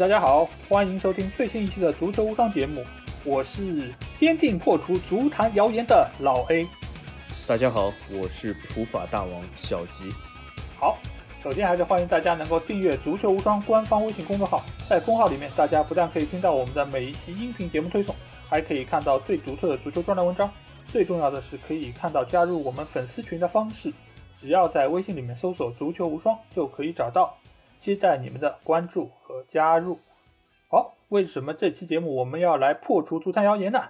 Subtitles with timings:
[0.00, 2.82] 大家好，欢迎收听最新一期的足球无双节目，
[3.22, 6.66] 我是坚定破除足坛谣言的老 A。
[7.46, 10.10] 大家好，我是普法大王小吉。
[10.78, 10.96] 好，
[11.42, 18.16] 首先还是欢迎大家能够订阅足球无双官方微信公众号，在公号里面，大家不但可以听到我们的每一期音频节目推送，
[18.48, 20.50] 还可以看到最独特的足球专栏文章，
[20.88, 23.92] 最重要的是可以看到加入我们粉丝群的方式，
[24.34, 27.36] 只要在微信里面搜索“足球无双”就可以找到。
[27.80, 29.98] 期待你们的关注和加入。
[30.68, 33.80] 好，为什么这期节目我们要来破除足坛谣言呢？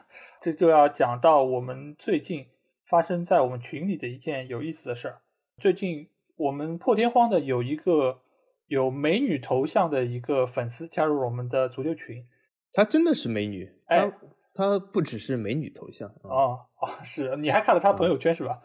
[0.40, 2.46] 这就要讲到我们最近
[2.86, 5.22] 发生在我们群里的一件有意思的事儿。
[5.58, 8.20] 最近我们破天荒的有一个
[8.68, 12.24] 有美女头像的一个粉丝加入了我们的足球群。
[12.72, 13.74] 她真的是美女？
[13.86, 14.08] 哎，
[14.54, 18.62] 她不只是美女头像哦哦，是你还看了她朋友圈是吧？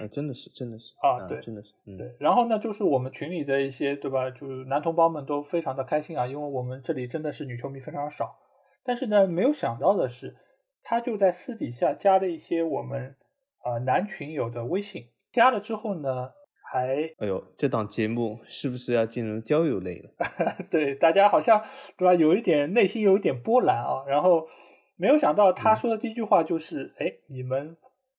[0.00, 2.16] 啊，真的是，真的是啊，对，真的是，对。
[2.18, 4.30] 然后呢，就是我们群里的一些，对吧？
[4.30, 8.36] 就是男同胞们都非常的开心啊，因为我们这里真的是女球迷非常少。
[8.84, 10.36] 但是呢，没有想到的是，
[10.82, 13.14] 他就在私底下加了一些我们
[13.62, 16.32] 啊男群友的微信，加了之后呢，
[16.72, 20.10] 还哎呦，这档节目是不是要进入交友类了？
[20.70, 21.62] 对，大家好像
[21.96, 22.14] 对吧？
[22.14, 24.04] 有一点内心有一点波澜啊。
[24.06, 24.48] 然后
[24.96, 27.76] 没有想到他说的第一句话就是：哎，你们。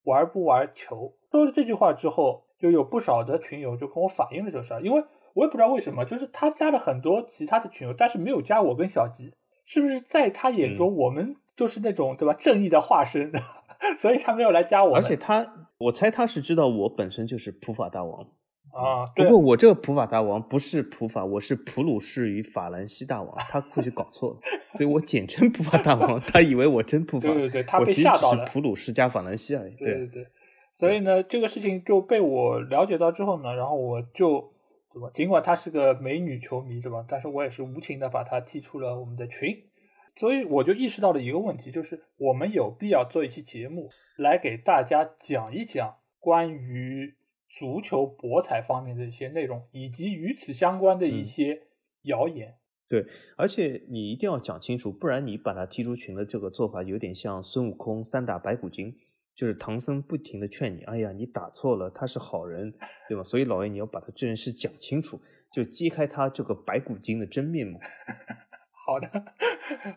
[0.10, 1.14] 玩不玩球？
[1.32, 4.82] 说了这句话之后，就有不少的群友就跟我反映了这事儿。
[4.82, 5.04] 因为
[5.36, 9.32] 我也不知道为什么，就是他加了很多其他的群友，但是没有加我跟小吉，
[9.64, 13.32] 是不是在他眼中我们就是那种对吧正义的化身？
[13.98, 14.96] 所以他没有来加我。
[14.96, 18.28] 而且他，我猜他是知道我本身就是普法大王。
[18.72, 24.40] 啊，不过我这个普法大王不是普法，我是普鲁士与法兰西大王，他或许搞错了，
[24.74, 28.46] 所以我简称普法大王，他以为我真普法，对对对，他被吓到了。
[28.46, 30.28] 普鲁士加法兰西而已，对对对。
[30.76, 34.54] 所以呢，这个事情就被我了解到之后呢，然后我就
[34.94, 35.10] 对吧？
[35.14, 37.04] 尽管她是个美女球迷，对吧？
[37.08, 39.58] 但是我也是无情的把她踢出了我们的群，
[40.16, 47.16] 所以我就意识到了一个问题，就是我们有必要做一期节目来给大家讲一讲关于。
[47.50, 51.64] 足球博彩方面的一些内容，以及与此相关的一些
[52.04, 52.56] 谣言。
[52.88, 53.06] 对，
[53.36, 58.96] 而且你一定要讲清楚，不然你把他踢出群的这个做法，有点像孙悟空三打白骨精，
[59.36, 62.74] 就是唐僧不停的劝你，哎呀，你打错了，他是好人，
[63.08, 63.24] 对吧？
[63.24, 65.20] 所以老爷你要把他这件事讲清楚，
[65.52, 67.80] 就揭开他这个白骨精的真面目。
[68.90, 69.08] 好的，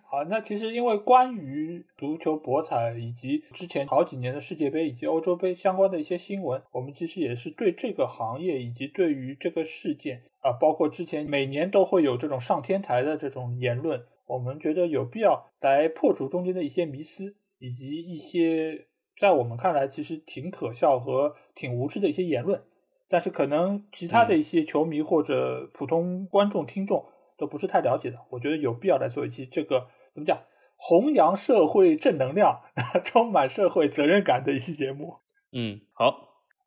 [0.05, 22.63] 好，那其实因为关于足球博彩以及之前好几年的世界杯以及欧洲杯相关的一些新闻，我们其实也是对这个行业以及对于这个事件啊，包括之前每年都会有这种上天台的这种言论，我们觉得有必要来破除中间的一些迷思，以及一些在我们看来其实挺可笑和挺无知的一些言论，
[23.09, 27.07] 但是可能其他的一些球迷或者普通观众听众。
[27.43, 30.45] 都不是太了解的，我觉得有必要来做一期这个怎么讲，
[30.77, 32.63] 弘扬社会正能量、
[33.03, 35.17] 充满社会责任感的一期节目。
[35.51, 36.13] 嗯，好，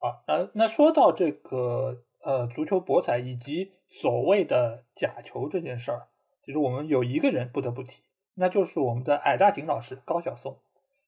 [0.01, 6.07] 好，那那说到这个呃足球博彩以及所谓的假球这件事儿，
[6.45, 8.03] 其实我们有一个人不得不提，
[8.33, 10.59] 那就是我们的矮大紧老师高晓松，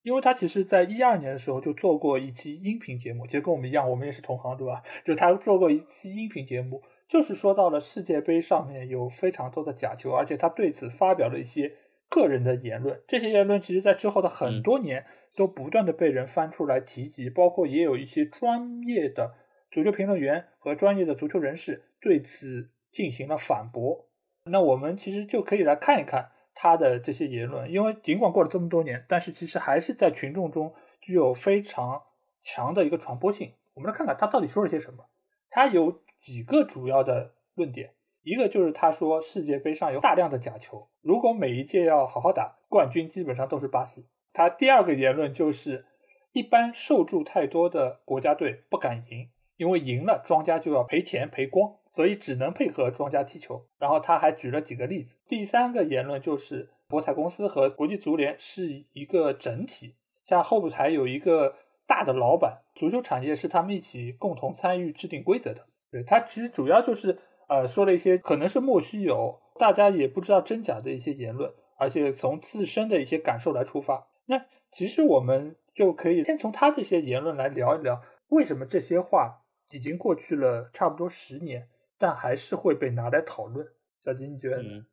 [0.01, 4.81] 因为他其实在一二年的时候就做过一期音频节目，其实跟我们一样，我们也是同行，对吧？
[5.03, 6.81] 就他做过一期音频节目。
[7.07, 11.73] 就是说到了世界杯上面有非常多的假球，而且他对此发表了一些
[12.09, 13.01] 个人的言论。
[13.07, 19.35] 这些言论其实，在之后的很多年都不断的被人翻出来提及，包括也有一些专业的
[19.71, 24.05] 足球评论员和专业的足球人士对此进行了反驳。
[24.43, 32.01] 那我们其实就可以来看一看他的这些言论，因为尽管过了这么多年，但是其实还是在群众中具有非常
[32.41, 33.53] 强的一个传播性。
[33.75, 35.05] 我们来看看他到底说了些什么。
[35.49, 36.01] 他有。
[36.19, 37.93] 几个主要的论点，
[38.23, 44.05] 一个就是他说世界杯上有大量的假球，如果每一届要好好打，冠军基本上都是巴西。
[44.33, 45.85] 他第二个言论就是，
[46.33, 53.65] 一般受助太多的国家队不敢赢，因为赢了庄家就要赔钱赔光，所以只能配合庄家踢球。
[53.79, 55.15] 然后他还举了几个例子。
[55.27, 61.55] 第三个言论就是，博彩公司和国际足联是一个整体，像后台有一个
[61.87, 65.65] 大的老板，足球产业是他们一起共同参与制定规则的。
[65.91, 67.17] 对他其实主要就是
[67.47, 74.07] 呃说了一些可能是莫须有，大家也不知道真假的一些言论，而且从自身的一些感受来出发。
[74.25, 81.67] 那其实我们就可以先从他这些言论来聊一聊，为什么这些话已经过去了差不多十年，
[81.97, 83.65] 但还是会被拿来讨论。
[84.03, 84.85] 小金，你觉得呢？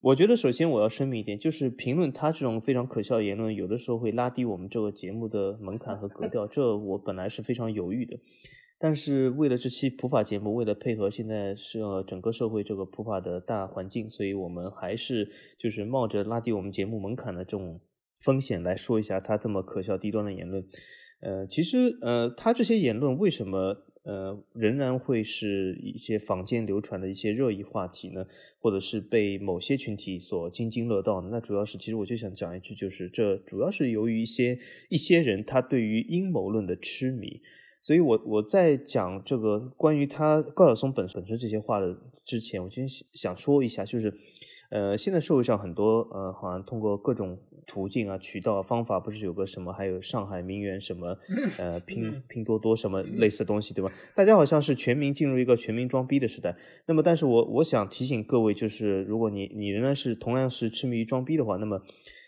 [0.00, 8.14] 我觉得首先我要声明一点，就是评论他这种非常可笑的言论，有的时候会拉低我们这个节目的门槛和格调，这我本来是非常犹豫的。
[8.84, 15.26] 但是为了这期普法节目，为了配合现在是整个社会这个普法的大环境，所以我们还是
[15.58, 17.80] 就是冒着拉低我们节目门槛的这种
[18.20, 20.62] 风险来说一下他这么可笑低端的言论。
[21.20, 28.26] 呃，其实呃，他这些言论为什么呃仍然会是一些坊间流传的一些热议话题呢？
[28.58, 31.30] 或者是被某些群体所津津乐道呢？
[31.32, 34.58] 那主要是，其实我就想讲一句，就是这主要是由于一些
[34.90, 37.40] 一些人他对于阴谋论的痴迷。
[37.84, 41.94] 所以，我我在讲这个关于他高晓松本本身这些话的
[42.24, 44.10] 之前，我先想说一下，就是，
[44.70, 51.14] 呃，现在社会上很多呃，好像通过各种途径啊、渠道方法，不是有个什么，还有上海名媛什么，
[51.58, 53.92] 呃，拼 拼多多什么类似的东西，对吧？
[54.16, 56.56] 大家好像是全民进入一个全民装逼的时代。
[56.86, 61.82] 那么，但是我我想提醒各位，就是如果你你仍然是同样是痴迷于装逼的话，那么。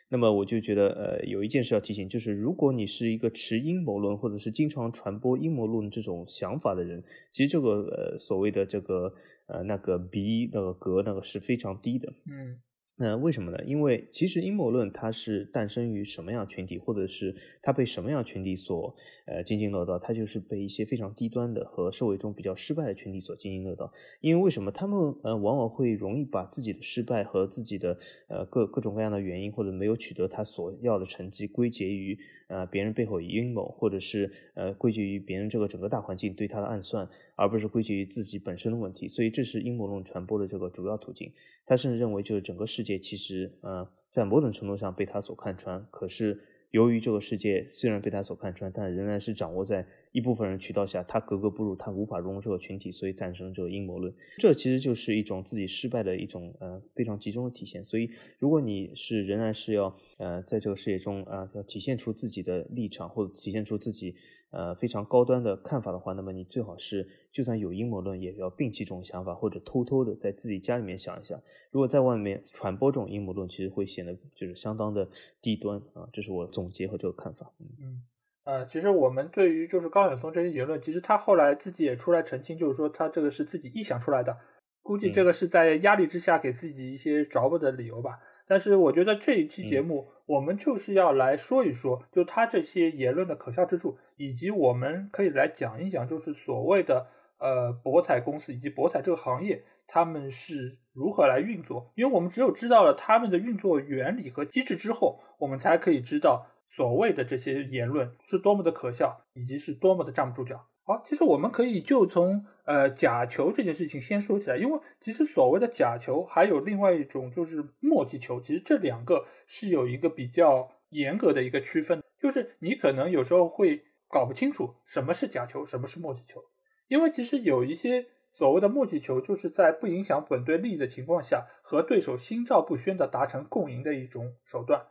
[0.08, 9.12] 那么我就觉得，呃，有一件事要提醒，就是如果你是一个持阴谋论或者是经常传播阴谋论这种想法的人，其实这个呃所谓的这个
[9.46, 12.12] 呃那个鼻那个格那个是非常低的。
[12.26, 12.60] 嗯。
[12.98, 13.58] 那为什么呢？
[13.66, 18.96] 因为其实阴谋论它是诞生于什么样群体，或者是它被什么样群体所
[19.26, 19.98] 呃津津乐道？
[19.98, 23.92] 它就是被一些非常低端的和社会中比较失败的群体所津津乐道。
[24.22, 27.98] 因为为什么他们呃往往会容易把自己的失败和自己的
[28.28, 32.18] 呃各各种各样的原因，或者没有取得他所要的成绩，归结于
[32.48, 39.06] 呃别人背后阴谋，或者是呃归结于别人这个整个大环境对他的暗算，而不是归结于自己本身的问题。
[39.06, 41.32] 所以这是阴谋论传播的这个主要途径。
[41.64, 45.86] 他甚至认为，就是整个世界其实，呃，在某种程度上被他所看穿。
[45.90, 46.40] 可是，
[46.70, 49.86] 由于这个世界虽然被他所看穿，但仍然是掌握在
[50.16, 54.10] 一部分人渠道下，他格格不入，他无法融入这个群体，所以诞生这个阴谋论。
[54.38, 57.84] 这其实就是一种自己失败的一种，呃，非常集中的体现。
[57.84, 58.08] 所以，
[58.38, 64.14] 如果你是仍然是要，呃，在这个事业中，啊，要体现出自己的立场，或者体现出自己。
[64.50, 71.38] 呃，非常高端的看法的话，那么你最好是，就算有阴谋论，也要摒弃这种想法，或者偷偷的在自己家里面想一想。
[71.70, 75.06] 如果在外面传播这种阴谋论，其实会显得就是相当的
[75.42, 76.08] 低端啊。
[76.10, 77.52] 这是我总结和这个看法。
[77.58, 78.00] 嗯，
[78.46, 84.38] 呃，其实我们对于就是高晓松这些言论，其实他后来自己也出来澄清，就是说他这个是自己臆想出来的，
[84.82, 88.20] 估计这个是在压力之下给自己一些着不的理由吧。
[88.46, 97.04] 但是我觉得这一期节目，我们就是要来说一说，就他这些言论的可笑之处，以及我们可以来讲一讲，就是所谓的
[97.40, 101.92] 呃博彩公司以及博彩这个行业，他们是如何来运作。
[101.94, 110.66] 因为我们只有知道了他们的运作原理和机制之后，我们才可以知道所谓的这些言论是多么的可笑，以及是多么的站不住脚。
[110.82, 126.40] 好，其实我们可以就从呃假球这件事情先说起来，因为其实所谓的假球还有另外一种就是墨迹球，其实这两个是有一个比较严格的一个区分，就是你可能有时候会搞不清楚什么是假球，什么是墨迹球，
[126.86, 134.82] 因为其实有一些所谓的默契球，就是在不影响本队利益的情况下，和对手心照不宣的达成共赢的一种手段。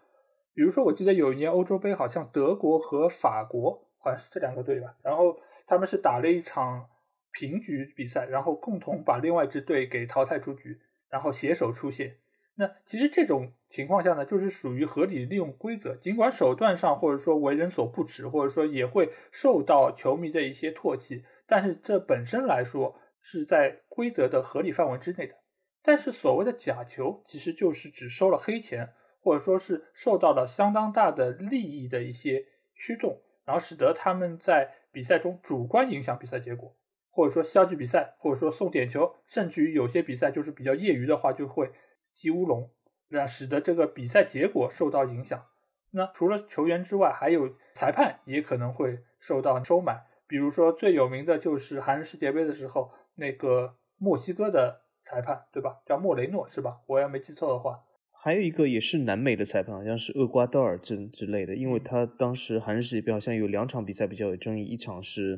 [0.56, 5.38] 比如说，我记得有一年欧洲杯，好像德国和法国好像是这两个队吧，然后。
[5.68, 6.86] 他们是打了一场
[7.31, 10.79] 平局比赛，然后共同把另外一支队给淘汰出局，
[11.10, 12.17] 然后携手出线。
[12.53, 25.34] 那其实这种情况下呢，就是属于合理利用规则，尽管手段上或者说为人所不齿，或者说也会受到球迷的一些唾弃，但是这本身来说是在规则的合理范围之内的。
[25.82, 34.75] 但是所谓的假球，其实就是只收了黑钱，或者说是受到了相当大的利益的一些驱动，然后使得他们在。
[34.96, 36.74] 比赛中主观影响比赛结果，
[37.10, 41.70] 或者说消极比赛，或者说送点球，甚至于有些比赛就是比较业余的话，就会
[42.13, 42.72] 击乌龙，
[43.10, 45.48] 让使得这个比赛结果受到影响。
[45.91, 50.01] 那除了球员之外，还有裁判也可能会受到收买。
[50.27, 55.81] 比如说最有名的就是韩日世界杯的时候，那个墨西哥的裁判，对吧？
[55.86, 56.81] 叫莫雷诺是吧？
[56.88, 57.79] 我要没记错的话。
[58.17, 65.38] 还有一个也是南美的裁判，好像是厄瓜多尔之之类的，因为他当时韩日世界杯好像有两场比赛比较有争议，一场是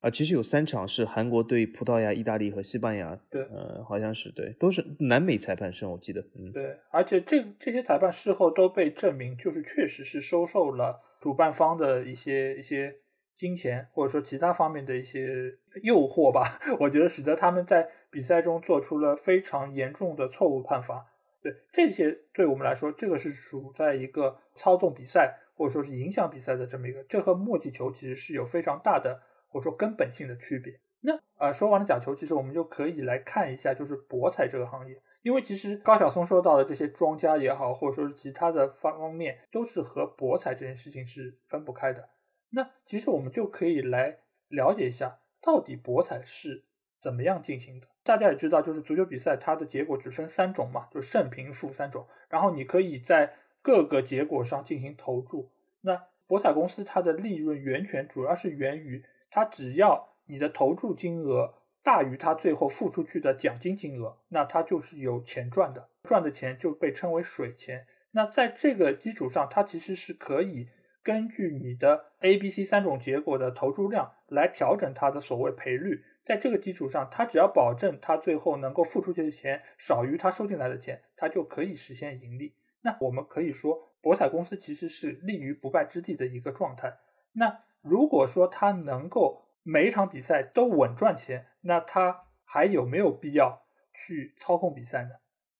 [0.00, 12.94] 啊，其实有三场是韩国对葡萄牙、意大利和西班牙，对，呃，好像是对，都是南美裁判是我记得，嗯，对，而且这这些裁判事后都被证明，就是确实是收受了主办方的一些一些
[13.36, 21.06] 金钱或者说其他方面的一些诱惑吧， 我觉得使得他们在比赛中做出了非常严重的错误判罚。
[21.42, 30.78] 对这些，对我们来说，这个是属在一个操纵比赛或者说是影响比赛的这么一个，这和墨迹球其实是有非常大的或者说根本性的区别。
[31.00, 42.08] 那呃，说完了假球，其实我们就可以来看一下，就是博彩这个行业，因为其实高晓松说到的这些庄家也好，或者说是其他的方方面，都是和博彩这件事情是分不开的。
[42.54, 44.18] 那其实我们就可以来
[44.48, 46.64] 了解一下到底博彩是
[46.98, 47.86] 怎么样进行的？
[48.04, 52.06] 大家也知道，就是足球比赛它的结果只分三种嘛，就是胜平负三种。
[52.28, 53.32] 然后你可以在
[53.62, 55.50] 各个结果上进行投注。
[55.80, 67.86] 那博彩公司它的利润源泉主要是源于它只要你的投注金额大于它最后付出去的奖金金额，那它就是有钱赚的，赚的钱就被称为水钱。
[68.12, 70.68] 那在这个基础上，它其实是可以
[71.02, 76.04] 根据你的 A、B、C 三种结果的投注量来调整它的所谓赔率。
[76.22, 82.54] 在这个基础上，它只要保证它最后能够付出去的钱少于它收进来的钱，它就可以实现盈利。
[82.82, 86.96] 那我们可以说，博彩公司其实是立于不败之地的一个状态。
[87.32, 95.10] 那如果说它能够每一场比赛都稳赚钱，那它还有没有必要去操控比赛呢？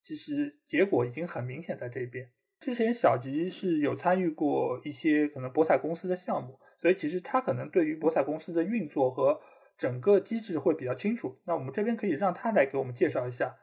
[0.00, 2.30] 其实结果已经很明显在这边。
[2.62, 9.36] 之前小吉是有参与过一些可能博彩公司的项目，所以其实他可能对于博彩公司的运作和
[9.76, 11.36] 整个机制会比较清楚。
[11.44, 13.56] 那我们这边可以让他来给我们介绍一下，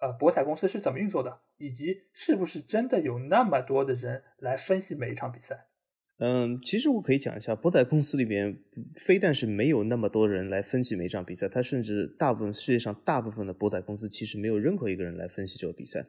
[0.00, 5.66] 呃，博彩公司是怎么运作的，以及是不是真的有那么多的人来分析每一场比赛。
[6.20, 8.56] 嗯，其实我可以讲一下，博彩公司里面
[8.94, 16.06] 非但是没有那么多人来分析每一场比赛，它甚至大部分世界上大部分的博彩公司其实没有任何一个人来分析这个比赛。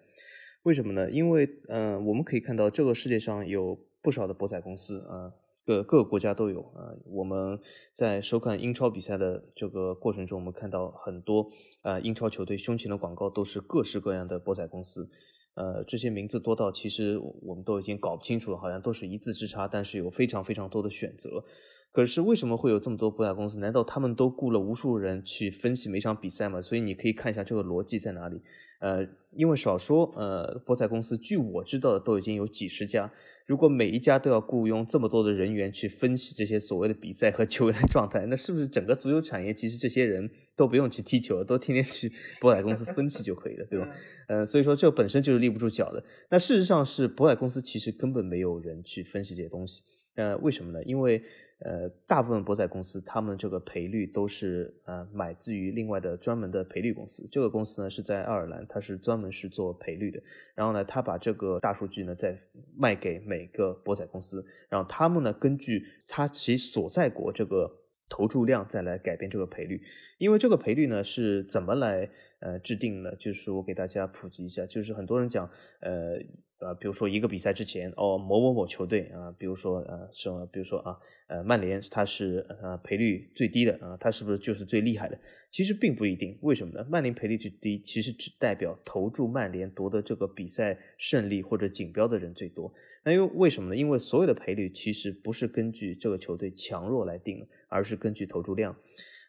[0.67, 1.09] 为什么呢？
[1.09, 5.31] 因为，嗯，我们可以看到这个世界上有不少的博彩公司啊，
[5.65, 6.91] 各各个国家都有啊。
[7.05, 7.57] 我们
[7.93, 11.49] 在收看英超比赛的这个过程中，我们看到很多
[11.83, 15.09] 啊英超球队胸前的广告都是各式各样的博彩公司，
[15.53, 21.45] 呃，这些名字多到其实我们都已经搞不清楚了，好像都是一字之差，但是有非常非常多的选择。
[21.91, 23.57] 可是为什么会有这么多博彩公司？
[23.59, 26.61] 难道他们都雇了无数人去分析每场比赛吗？
[26.61, 28.39] 所以你可以看一下这个逻辑在哪里。
[28.79, 33.11] 呃，因为少说，呃，博彩公司据我知道的都已经有几十家。
[33.47, 43.89] 如果每一家都要雇佣这么多的人员去分析这些所谓的比赛和球员的状态，那是不是整个足球产业其实这些人都不用去踢球，都天天去 博彩公司分析就可以了，对吧？
[44.27, 46.03] 呃，所以说这本身就是立不住脚的。
[46.29, 49.81] 那事实上是博彩公司其实根本没有人去分析这些东西。
[50.17, 50.83] 呃，为什么呢？
[50.83, 51.21] 因为
[51.59, 57.27] 呃，大部分博彩公司他们这个赔率都是呃买自于另外的专门的赔率公司。
[57.31, 60.19] 这个公司呢是在爱尔兰，它是专门是做赔率的。
[60.55, 62.35] 然后呢，他把这个大数据呢再
[62.75, 67.71] 卖给每个博彩公司，然后他们呢根据他其所在国这个
[68.09, 69.79] 投注量再来改变这个赔率。
[70.17, 72.09] 因为这个赔率呢是怎么来
[72.39, 73.15] 呃制定呢？
[73.17, 75.47] 就是我给大家普及一下，就是很多人讲
[75.81, 76.19] 呃。
[76.59, 80.97] 呃，比如说一个比赛之前，哦，某某某球队啊，比如说呃，什么，比如说啊，
[81.27, 85.19] 呃，曼联它是呃赔率最低的啊，它是不是就是最厉害的？
[85.51, 86.85] 其实并不一定，为什么呢？
[86.89, 92.73] 曼联赔率最低，其实只代表投注曼联夺得这个比赛胜利或者锦标的人最多。
[93.03, 93.75] 那因为为什么呢？
[93.75, 98.75] 因为所有的赔率其实不是根据这个球队强弱来定的，而是根据投注量。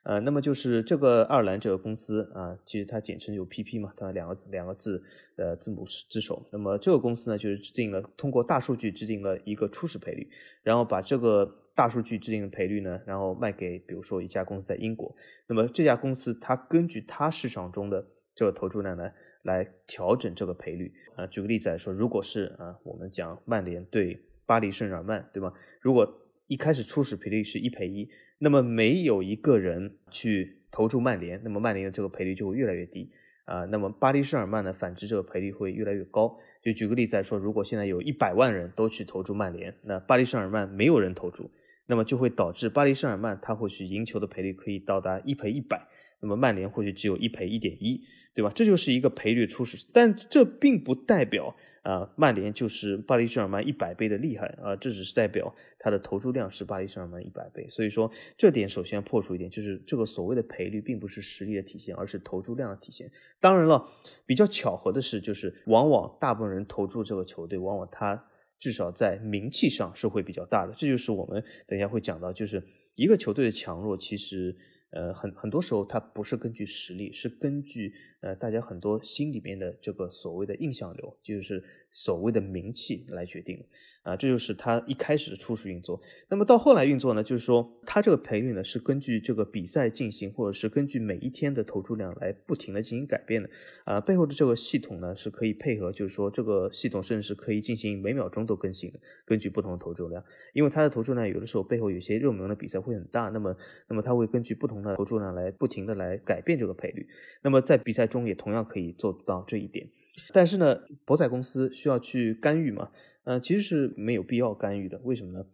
[0.04, 5.02] 呃，那么就是这个爱尔兰这个公司啊，其实它简称就 PP 嘛，它两个两个字
[5.36, 6.46] 的字母之首。
[6.50, 10.28] 那么这个公司呢，就是制定了通过大数据制定了一个初始赔率，
[10.62, 15.14] 然后把这个大数据制定的赔率呢，然后卖给比如说一家公司在英国。
[15.46, 19.10] 那么这家公司它根据它市场中的这个投注量呢，
[19.42, 20.92] 来调整这个赔率。
[21.16, 25.52] 啊，举个例子来说，如果是啊，我们讲曼联对巴黎圣日耳曼，对吧？
[25.80, 26.10] 如果
[26.48, 28.08] 一开始初始赔率是一赔一。
[28.38, 33.10] 那么没有一个人去投注曼联，那么曼联的这个赔率就会越来越低
[33.44, 33.64] 啊。
[33.66, 36.38] 那么巴黎圣日耳曼呢，反之这个赔率会越来越高。
[36.62, 41.50] 就举个例子来说，如果现在有一百万人都去投注曼联，那巴黎圣日耳曼没有人投注，
[41.86, 45.88] 那么就会导致巴黎圣日耳曼他或许赢球的赔率可以到达一赔一百，
[46.20, 48.02] 那么曼联或许只有一赔一点一，
[48.34, 48.52] 对吧？
[48.54, 51.56] 这就是一个赔率初始，但这并不代表。
[51.88, 54.76] 啊，曼联就是巴黎圣日耳曼一百倍的厉害啊！
[54.76, 63.11] 这只是代表它的投注量是巴黎圣日耳曼一百倍，所以说这点首先要破除一点，就是这个所谓的赔率并不是实力的体现，而是投注量的体现。
[63.40, 63.88] 当然了，
[64.26, 68.23] 比较巧合的是，就是往往大部分人投注这个球队，往往他
[68.59, 70.75] 至少在名气上是会比较大的。
[70.76, 72.62] 这就是我们等一下会讲到，就是
[72.97, 74.54] 一个球队的强弱，其实
[74.90, 81.62] 呃很很多时候它不是根据实力，是根据呃大家很多心里面的这个所谓的印象流，就是。
[81.90, 83.64] 所谓的名气来决定的
[84.02, 86.00] 啊，这就是它一开始的初始运作。
[86.30, 93.50] 那么到后来运作呢，就是说它这个赔率呢是根据这个比赛进行，或者是根据每一天的投注量来不停的进行改变的。
[93.85, 100.25] 啊，背后的这个系统呢是可以配合，就是说这个系统甚至是可以进行每秒钟都更新的，根据不同的投注量。
[100.54, 103.54] 因为它的投注量有的时候背后有些热门的比赛会很大，那么
[103.88, 107.07] 那么它会根据不同的投注量来不停的来改变这个赔率。
[107.42, 109.88] 那么在比赛中也同样可以做到这一点。
[110.32, 112.90] 但是呢，博彩公司需要去干预吗？
[113.25, 114.98] 呃，其实是没有必要干预的。
[115.04, 115.44] 为什么呢？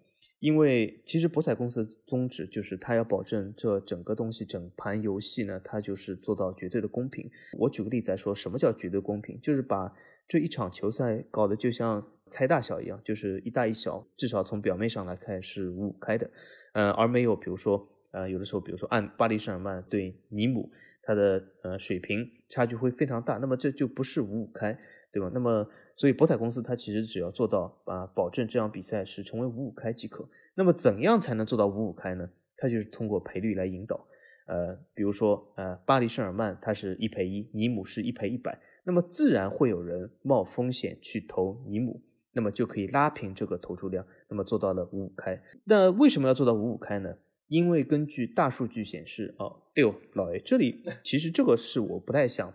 [0.40, 7.30] 因为其实博彩公司宗旨就是它要保证这整个东西整盘游戏呢，它就是做到绝对的公平。
[7.58, 9.40] 我举个例子来说，什么叫绝对公平？
[9.40, 9.90] 就是把
[10.28, 16.30] 这一场球赛搞得就像猜大小一样，就是一大一小，至少从表面上来看是五五开的，
[16.74, 20.70] 呃，而没有比如说呃有的时候，比如说按巴黎圣日耳曼对尼姆，
[21.06, 24.78] 它的呃水平差距会非常大，那么这就不是五五开。
[25.14, 25.30] 对吧？
[25.32, 30.28] 那么，所以博彩公司它其实只要做到啊，保证这场比赛是成为五五开即可。
[30.56, 32.28] 那么，怎样才能做到五五开呢？
[32.56, 34.04] 它就是通过赔率来引导。
[34.48, 45.40] 呃，比如说，呃，巴黎圣日耳曼它是一赔一，尼姆是一赔一百，那么自然会有人冒风险去投尼姆，那么就可以拉平这个投注量，那么做到了五五开。
[45.62, 47.14] 那为什么要做到五五开呢？
[47.54, 52.52] 因为根据大数据显示，哦，哎呦，老爷这里 其实这个是我不太想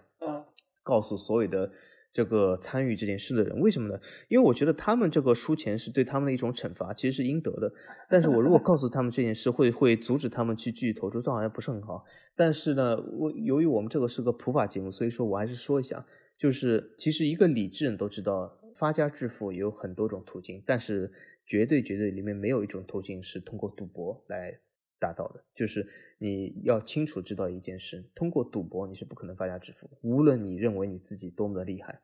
[0.84, 1.72] 告诉所有的。
[2.12, 3.98] 这个参与这件事的人，为什么呢？
[4.30, 7.72] 因为我觉得他们这个输钱是对他们的一种惩罚，其实是应得的。
[8.10, 12.04] 但是我如果告诉他们这件事，会会阻止他们去继续投注，这好像不是很好。
[12.36, 16.04] 但是呢，我由于我们这个是个普法节目，所以说我还是说一下，
[16.36, 21.14] 就是其实一个理智人都知道，发家致富也有很多种途径，但是
[21.46, 24.60] 绝对绝对里面没有一种途径是通过赌博来。
[25.00, 25.88] 达到的，就是
[26.18, 32.02] 你要清楚知道一件事：通过赌博你是不可能发家致富，无论你认为你自己多么的厉害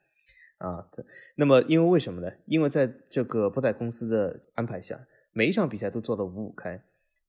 [0.59, 0.89] 啊。
[1.35, 2.31] 那么，因为为什么呢？
[2.45, 6.81] 因为在这个博彩公司的安排下，每一场比赛都做到五五开，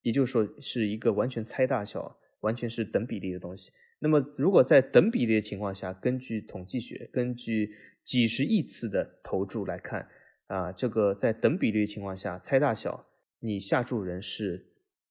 [0.02, 3.72] 也就是说是一个完全猜大小、完全是等比例的东西。
[3.98, 10.08] 那么，如果在等比例的情况下，根据统计学，根据几十亿次的投注来看
[10.46, 13.08] 啊，这个在等比例的情况下猜大小，
[13.40, 14.66] 你下注人是。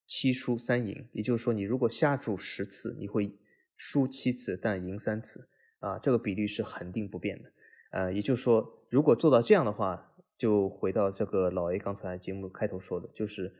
[0.07, 3.31] 七输三赢，也就是说，你如果下注十次，你会
[3.75, 5.49] 输七次，但赢三次，
[5.79, 7.51] 啊，这个比率是恒定不变的，
[7.91, 13.51] 呃，也就是说，如果做到这样的话，就回到这个老 A 刚才节目开头说的，就是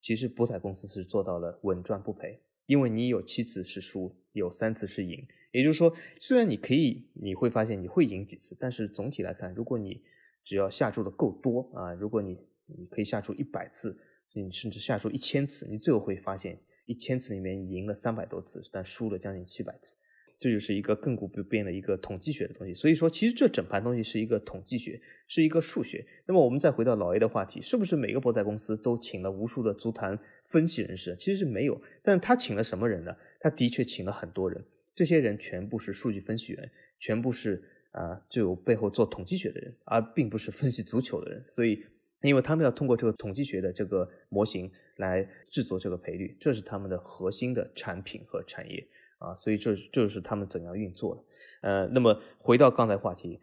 [0.00, 10.02] 其实博彩公司是做到了稳赚不赔，因为你有七次是输，有三次是赢，也就是说，虽然你可以，你会发现你会赢几次，但是总体来看，如果你
[10.44, 13.98] 只要下注的够多啊，如果你你可以下注一百次。
[14.34, 19.96] 你甚至下注一千次，你最后会发现一千次里面赢了三百多次，但输了将近七百次，
[20.38, 22.74] 这就是一个亘古不变的一个统计学的东西。
[22.74, 26.04] 所以说，其实这整盘东西是一个统计学，是一个数学。
[26.26, 31.14] 那么我们再回到老 A 的话题，是不是每个博彩公司都请了无数的足坛分析人士？
[31.18, 33.14] 其实是没有，但他请了什么人呢？
[33.38, 34.64] 他的确请了很多人，
[34.94, 41.44] 这些人全部是数据分析员，全部是啊，就有背后做统计学的人，而并不是分析足球的人。
[41.46, 41.84] 所以。
[42.22, 48.86] 因为他们要通过这个统计学的这个模型来制作这个赔率，这是他们的核心的产品和产业
[49.18, 51.22] 啊，所以这这是他们怎样运作的。
[51.62, 53.40] 呃，那么回到刚才话题，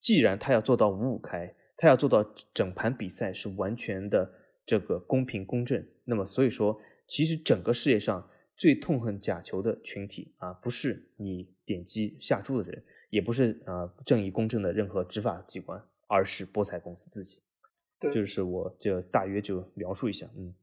[0.00, 4.30] 既然他要做到五五开，他要做到整盘比赛是完全的
[4.66, 17.40] 这个公平公正，那么所以说，其实整个世界上最痛恨假球的群体啊，不是你点击下注的人，也不是啊正义公正的任何执法机关，而是博彩公司自己。
[18.08, 20.54] 就是我就大约就描述一下，嗯，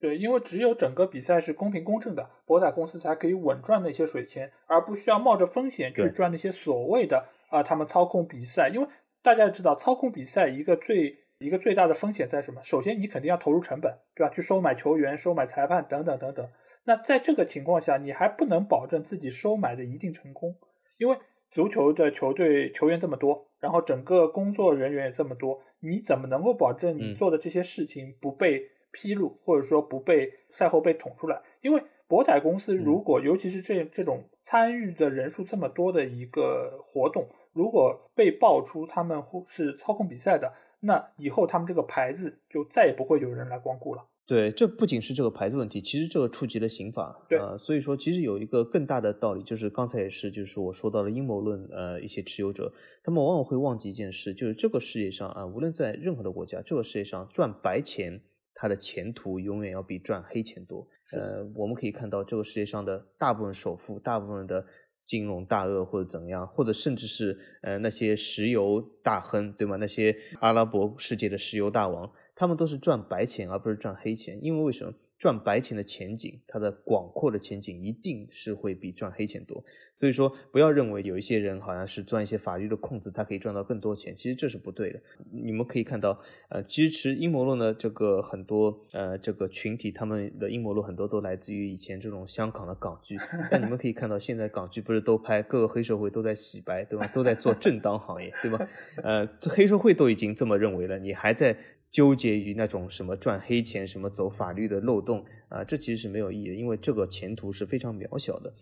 [0.00, 8.70] 对，因为只有整个比赛是公平公正的，博彩公司才可以稳赚那些水钱，而不需要冒着风险去赚那些所谓的啊，他们操控比赛。
[8.72, 8.88] 因为
[9.20, 12.62] 大家知道，操控比赛一个最一个最大的风险在什么？
[12.62, 14.32] 首先，你肯定要投入成本，对吧？
[14.32, 16.48] 去收买球员、收买裁判等等等等。
[16.84, 20.56] 那在这个情况下，你还不能保证自己收买的一定成功，
[20.96, 21.18] 因为。
[21.56, 31.40] 足球的球队球员这么多，然后整个工作人员也这么多，你怎么能够保证你做的这些事情不被披露，或者说不被赛后被捅出来？
[31.62, 44.04] 因为博彩公司如果尤其是这这种参与的人数这么多的一个活动，如果被爆出他们是操控比赛的，那以后他们这个牌子就再也不会有人来光顾了。
[44.26, 52.72] 对，这不仅是这个牌子问题，其实这个触及了刑法，对呃，所以说其实有一个更大的道理，就是刚才也是，就是我说到了阴谋论，呃，一些持有者，
[53.04, 58.20] 他们往往会忘记一件事，就是这个世界上啊，无论在任何的国家，这个世界上赚白钱，
[58.52, 60.88] 它的前途永远要比赚黑钱多。
[61.12, 64.66] 呃，我们可以看到这个世界上的大部分首富，大部分的
[65.06, 69.76] 金融大鳄或者怎么样，或者甚至是呃那些石油大亨，对吗？
[69.76, 72.10] 那些阿拉伯世界的石油大王。
[72.36, 74.92] 他们都是赚白钱，而不是赚黑钱，因为为什么？
[75.18, 79.64] 赚白钱的前景，它的广阔的前景一定是会比赚黑钱多。
[79.94, 85.00] 所以说，不要认为有一些人好像是钻一些法律的空子，他可以赚到更多钱，其实这是不对的。
[85.32, 86.20] 你们可以看到，
[86.50, 93.16] 呃，支持阴谋论的这个很多呃这个群体，他们的阴谋论很多都来自于以前这种香港的港剧。
[93.50, 97.06] 但你们可以看到，现在港剧不是都拍各个黑社会都在洗白，对吧？
[97.06, 98.68] 都在做正当行业，对吧？
[99.02, 101.56] 呃，这黑社会都已经这么认为了，你还在。
[101.96, 108.52] 纠结于那种什么赚黑钱、什么走法律的漏洞啊，这其实是没有意义的，因为这个前途是非常渺小的。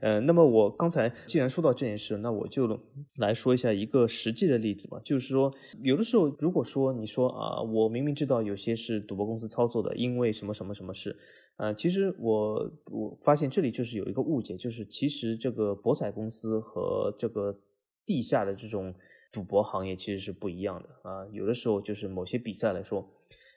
[0.00, 2.80] 呃，那么我刚才既然说到这件事，那我就
[3.16, 4.98] 来说一下一个实际的例子吧。
[5.04, 11.14] 就是说，有的时候如果说你说啊，我明明知道有些是赌博公司操作的，因为什么什么什么事，
[11.58, 17.60] 呃，其实我我发现这里就是有一个误解，就是其实这个博彩公司和这个
[18.06, 18.94] 地下的这种
[19.32, 21.26] 赌博行业其实是不一样的啊。
[21.32, 23.08] 有的时候就是某些比赛来说，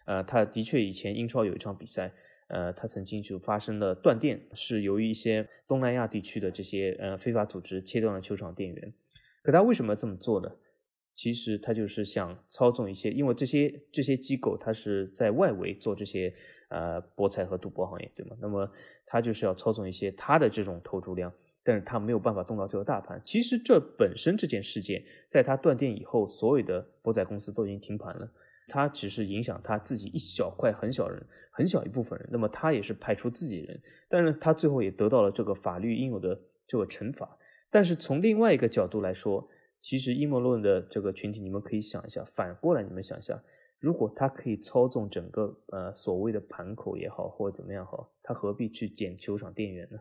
[0.06, 2.14] 呃，他的确以前英超有一场比赛。
[2.54, 8.94] 呃，它曾经就发生了断电，是由于一些东南亚地区的这些呃非法组织切断了球场电源。
[9.42, 10.52] 可他为什么这么做呢？
[11.16, 16.36] 其实他就是想操纵一些，因为这些这些机构他是在外围做这些
[16.68, 18.36] 呃博彩和赌博行业，对吗？
[18.42, 18.70] 那么
[19.06, 21.32] 他就是要操纵一些他的这种投注量，
[21.64, 23.22] 但是他没有办法动到这个大盘。
[23.24, 28.32] 其实这本身这件事件，在他断电以后，所有的博彩公司都已经停盘了。
[28.68, 31.22] 他只是影响他自己一小块很小人，
[31.52, 37.38] 很小一部分人，那么他也是派出自己人，但是他最后也得到了这个法律应有的这个惩罚。
[37.70, 39.50] 但是从另外一个角度来说，
[39.82, 43.44] 其实阴谋论的这个群体，你们可以想一下，反过来你们想一下，
[43.80, 50.00] 如果他可以操纵整个呃所谓的盘口也好，或者怎么样好，他何必去剪球场电源呢？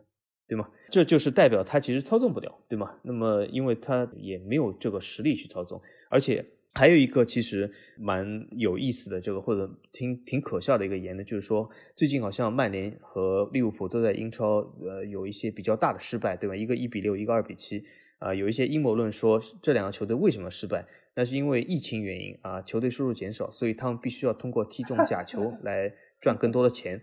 [0.51, 0.67] 对吗？
[0.89, 2.91] 这就是代表他其实操纵不了，对吗？
[3.03, 6.45] 那么因为他也没有这个实力去操纵，而且。
[6.73, 16.55] 还有一个其实蛮有意思的，这个或者挺挺可笑的一个言论，就是说最近好像曼联和利物浦都在英超呃有一些比较大的失败，对吧？
[16.55, 17.83] 一个一比六，一个二比七，
[18.19, 20.87] 啊，有一些阴谋论说这两个球队为什么失败？
[21.13, 25.93] 那是因为疫情原因啊，球队收入减少，所以他们必须要通过踢中假球 来。
[26.21, 27.01] 赚更多的钱，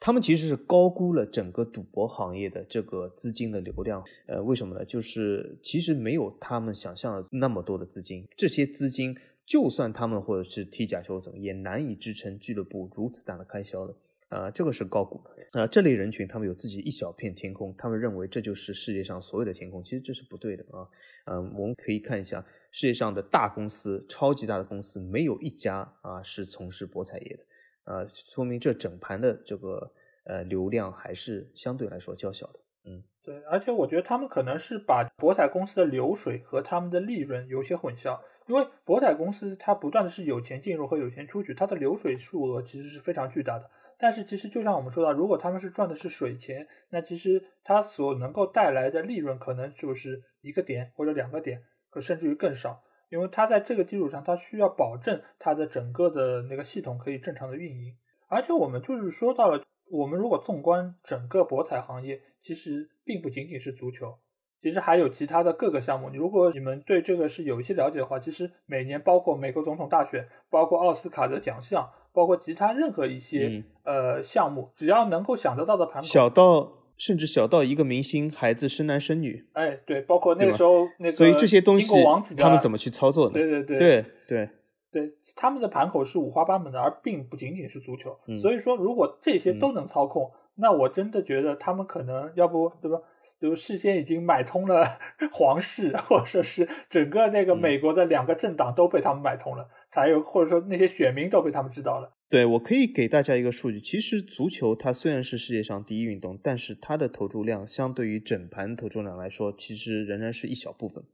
[0.00, 4.02] 他们其实是高估了整个赌博行业的这个资金的流量。
[4.26, 4.84] 呃，为什么呢？
[4.84, 8.26] 就是其实没有他们想象的那么多的资金。
[8.34, 13.94] 这些资金，就算他们或者是踢假球怎么，也难以支撑俱乐部如此大的开销的。
[14.30, 15.60] 啊，这个是高估的。
[15.60, 19.84] 啊，这类人群他们有自己一小片天空，他们认为这就是世界上所有的天空。
[19.84, 20.88] 其实这是不对的啊。
[21.26, 27.44] 嗯，我们可以看一下世界上的大公司，超级大的公司，没有一家啊是从事博彩业的。
[27.84, 29.92] 呃，说明这整盘的这个
[30.24, 43.70] 呃流量还是相对来说较小的，嗯，对，而且我觉得他们可能是把博彩公司的流水和他们的利润有些混淆，因为博彩公司它不断的是有钱进入和有钱出去，它的流水数额其实是非常巨大的。
[43.96, 52.82] 但是其实就像我们说到，如果他们是赚的是水钱，那其实它所能够带来的利润可能就是一个点或者两个点，可甚至于更少。
[53.10, 57.94] 因为它在这个基础上，它需要保证它的整个的那个系统可以正常的运营。
[58.28, 64.18] 而且我们就是说到了，我们如果纵观整个博彩行业，其实并不仅仅是足球，
[64.60, 66.08] 其实还有其他的各个项目。
[66.12, 76.83] 如果你们对这个是有一些了解的话，其实每年包括美国总统大选，包括奥斯卡的奖项，包括其他任何一些呃项目，只要能够想得到的盘口，小到。
[76.96, 81.92] 甚至小到一个明星孩子生男生女，哎，对，包括那个时候那个所以这些东西
[82.36, 83.32] 他们怎么去操作呢？
[83.32, 84.48] 对对对对对
[84.92, 88.16] 对，他们的盘口是五花八门的，而并不仅仅是足球。
[88.40, 92.98] 所以说，如果这些都能操控，那我真的觉得他们可能要不对吧？
[93.40, 94.86] 就事先已经买通了
[95.32, 102.10] 皇室， 或者说是整个那个美国的两个政党都被他们买通了，才有或者说那些选民都被他们知道了。
[102.34, 103.80] 对，我可以给大家一个数据。
[103.80, 111.04] 其实足球它虽然是世界上第一运动，但是它的投注量相对于整盘投注量来说，其实仍然是一小部分。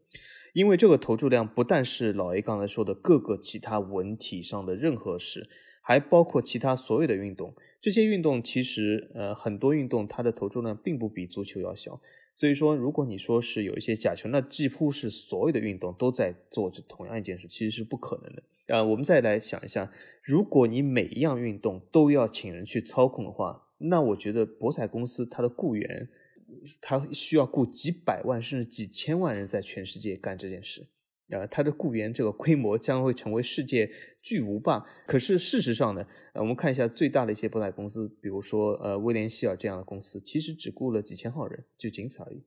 [0.55, 5.47] 因为这个投注量不但是老 A 刚才说的各个其他文体上的任何事，
[5.83, 7.55] 还包括其他所有的运动。
[7.83, 12.01] 这些运动其实呃很多运动它的投注量并不比足球要小。
[12.35, 18.43] 所以说，如果你说是有一些假球，那几乎是所有的运动都在做这同样一件事，其实是不可能的。
[18.75, 26.09] 啊，我们再来想一下，如果你每一样运动都要请人去操控的话，那我觉得博彩公司它的雇员，
[26.81, 30.87] 他需要雇几百万甚至几千万人在全世界干这件事，
[31.31, 33.91] 呃，它的雇员这个规模将会成为世界
[34.21, 34.85] 巨无霸。
[35.07, 42.43] 可是事实上呢，呃，我们看一下最大的一些博彩公司，比如说呃威廉希尔这样的公司，其实只雇了几千号人，就仅此而已，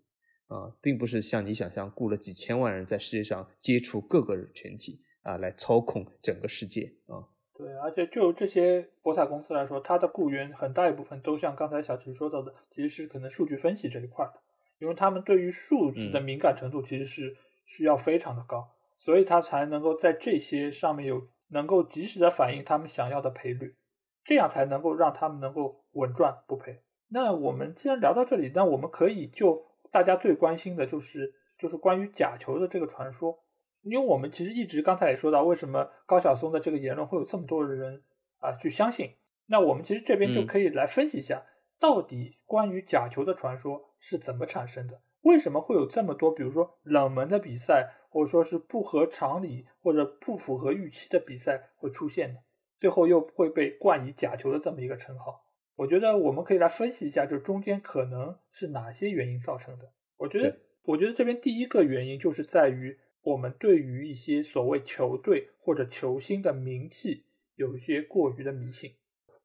[0.48, 5.02] 啊，并不是像你想象雇了几千万人在世界上接触各个群体。
[5.24, 7.24] 啊，来操控整个世界啊！
[7.56, 14.34] 对，而且就这些博彩公司来说，它的雇员很大一部分都像刚才小齐说到的，其实是可能数据分析这一块的，
[14.80, 18.73] 因为他们对于数字的敏感程度其实是需要非常的高，
[19.04, 23.76] 所以他才能够在这些上面有能够及时的反映他们想要的赔率，
[24.24, 26.82] 这样才能够让他们能够稳赚不赔。
[27.10, 29.62] 那我们既然聊到这里，那我们可以就
[29.92, 33.38] 大家最关心的就是就是关于假球的这个传说。
[33.82, 38.02] 因为我们其实一直刚才也说到，为什么高晓松的这个言论会有这么多人
[38.38, 39.14] 啊去相信？
[39.48, 41.44] 那我们其实这边就可以来分析一下，
[41.78, 45.02] 到底关于假球的传说是怎么产生的？
[45.24, 52.40] 为什么会有这么多，比如说冷门的比赛，或者说是不合常理或者不符合预期的比赛会出现的？
[52.78, 55.44] 最后又会被冠以假球的这么一个称号？
[55.76, 59.92] 我觉得我们可以来分析一下，就中间可能是哪些原因造成的？
[60.18, 63.00] 我觉得，我觉得这边第一个原因就是在于。
[63.26, 67.24] 我们对于一些所谓球队或者球星的名气
[67.56, 68.92] 有一些过于的迷信，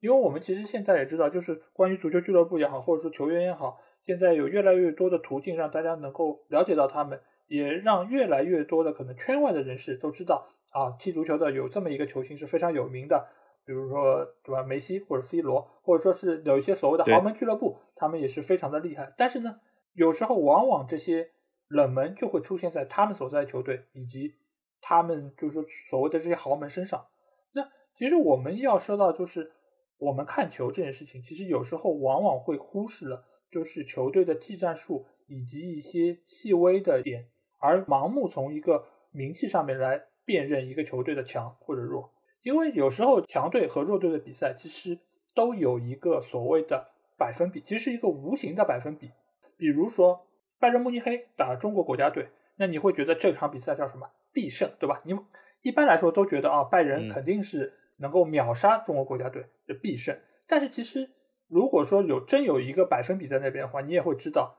[0.01, 13.29] 因为我们其实现在也知道，就是关于足球俱乐部也好，或者说球员也好，现在有越来越多的途径让大家能够了解到他们，也让越来越多的可能圈外的人士都知道啊，踢足球的有这么一个球星是非常有名的，
[13.67, 19.13] 比如说对吧，梅西或者 C 罗，或者说是有一些所谓的豪门俱乐部，他们也是非常的厉害。
[19.17, 19.61] 但是呢，
[19.95, 21.31] 有时候往往这些。
[21.71, 24.35] 冷门就会出现在他们所在球队以及
[24.81, 27.05] 他们就是说所谓的这些豪门身上。
[27.53, 27.63] 那
[27.95, 29.53] 其实我们要说到，就是
[29.99, 37.29] 我们看球这件事情，其实有时候往往会忽视了，就是球队的技战术以及一些细微的点，
[37.59, 42.11] 而盲目从一个名气上面来辨认一个球队的强或者弱。
[42.43, 44.99] 因为有时候强队和弱队的比赛，其实
[45.35, 49.11] 都有一个所谓的百分比，其实是一个无形的百分比。
[49.57, 50.25] 比如说。
[50.61, 55.01] 拜仁慕尼黑打中国国家队，那你会觉得这场比赛叫什么必胜，对吧？
[55.05, 55.17] 你
[55.63, 60.19] 一般来说都觉得啊，拜仁肯定是能够秒杀中国国家队，的必胜。
[60.49, 61.09] 但是其实
[61.47, 64.58] 如果说有真有一个百分比在那边的话，你也会知道，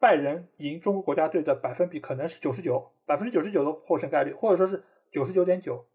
[0.00, 4.82] 拜仁赢中国国家队的百分比可能是九十九，百分之九十九的获胜概率，或者说是
[5.12, 5.86] 九十九点九，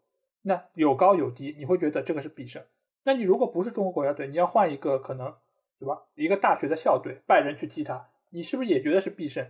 [0.42, 2.62] 那有高有低，你会觉得这个是必胜。
[3.02, 5.34] 那你如果不是中国国家队，你要换一个可能，
[5.78, 6.04] 对吧？
[6.14, 8.08] 一个大学的校队，拜仁去踢他。
[8.30, 9.44] 你是不是也觉得是必胜？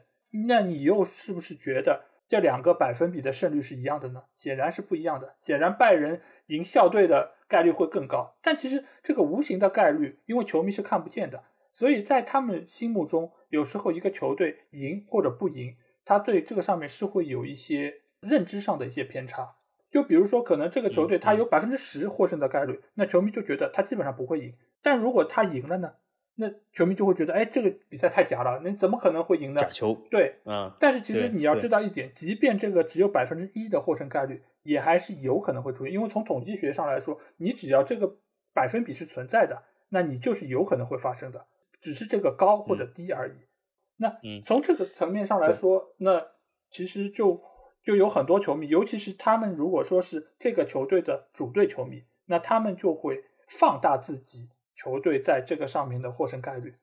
[0.49, 4.25] 那你又是不是觉得这两个百分比的胜率是一样的呢？
[4.35, 5.37] 显然是不一样的。
[5.41, 8.35] 显然拜仁赢校队的概率会更高。
[8.43, 11.45] 但其实这个无形的概率，因为球迷是看不见的，
[11.77, 19.57] 所以在他们心目中，有时候一个球队赢或者不赢，他对这个上面是会有一些认知上的一些偏差。
[19.91, 24.55] 就比如说，可能这个球队他有百分之十获胜的概率，那球迷就觉得他基本上不会赢。
[24.81, 25.93] 但如果他赢了呢？
[26.37, 29.61] 那球迷就会觉得，哎，这个比赛太假了，那怎么可能会赢呢？
[29.61, 29.95] 假球。
[30.11, 30.73] 对，嗯。
[30.81, 35.93] 但是其实你要知道一点，即便这个只有百分之一的获胜概率，也还是有可能会出现。
[35.93, 38.17] 因为从统计学上来说，你只要这个
[38.55, 41.45] 百分比是存在的，那你就是有可能会发生的，
[41.87, 43.35] 只是这个高或者低而已。
[43.99, 44.13] 那
[44.45, 46.21] 从这个层面上来说，那
[46.69, 47.41] 其实就
[47.81, 54.49] 就有很多球迷，尤其是他们如果说是这个球队的主队球迷，那他们就会放大自己。
[54.75, 56.75] 球队在这个上面的获胜概率，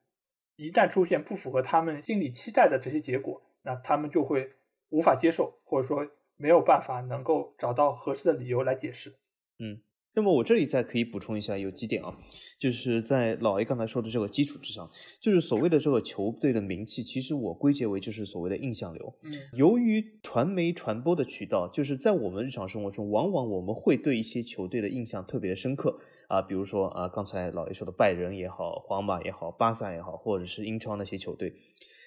[0.55, 4.53] 一旦出现不符合他们心理期待的这些结果，那他们就会
[4.89, 9.13] 无法接受，或者说没有办法能够找到合适的理由来解释。
[9.59, 9.81] 嗯，
[10.15, 12.17] 那么我这里再可以补充一下，有几点啊，
[12.59, 19.13] 就是在老 A 刚才说的这个基础之上，就是所谓的这个球队的名气，其实我归结为就是所谓的印象流。
[19.23, 25.99] 嗯，由于传媒传播的渠道，就是在我们日常生活中，往往我们会对一些球队的印象特别的深刻。
[26.29, 31.53] 啊，比如说啊，刚才老爷说的拜仁也好，皇马也好，巴萨也好，或者是英超那些球队，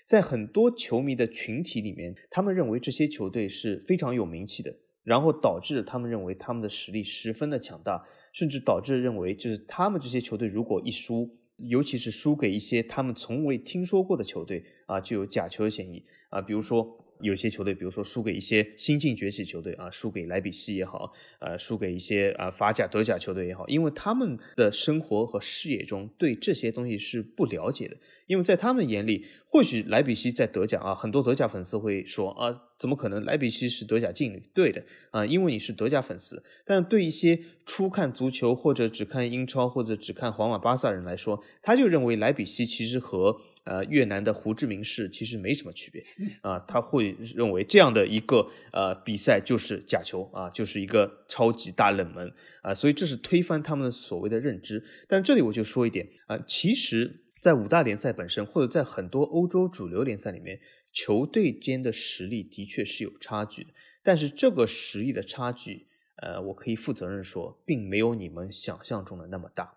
[0.04, 4.74] 在很多球迷的群体里面，他们认为这些球队是非常有名气的，
[5.06, 16.98] 然后导致他们认为他们的实力十分的强大，甚至导致认为就是他们这些球队如果一输，尤其是输给一些他们从未听说过的球队啊，就有假球的嫌疑啊，比如说。
[17.20, 34.42] 有些球队，比如说输给一些新晋崛起球队啊，输给莱比锡也好，呃，输给一些啊法甲、德甲球队也好，因为他们的生活和视野中对这些东西是不了解的，因为在他们眼里，或许莱比锡在德甲啊，很多德甲粉丝会说啊，怎么可能莱比锡是德甲劲旅？
[34.52, 43.40] 对的啊，因为你是德甲粉丝，但对一些初看足球或者只看英超或者只看皇马、巴萨人来说，他就认为莱比锡其实和。
[43.66, 46.00] 呃，越南的胡志明市其实没什么区别
[46.40, 54.80] 啊，他会认为这样的一个呃比赛就是假球啊，就是一个超级大冷门啊，所以这是推翻他们的所谓的认知。
[55.08, 60.60] 但这里我就说一点啊，其实，在五大联赛本身，或者在很多欧洲主流联赛里面，
[60.92, 63.70] 球队间的实力的确是有差距的，
[64.04, 65.88] 但是这个实力的差距，
[66.22, 69.74] 呃，我可以负责任说，并没有你们想象中的那么大。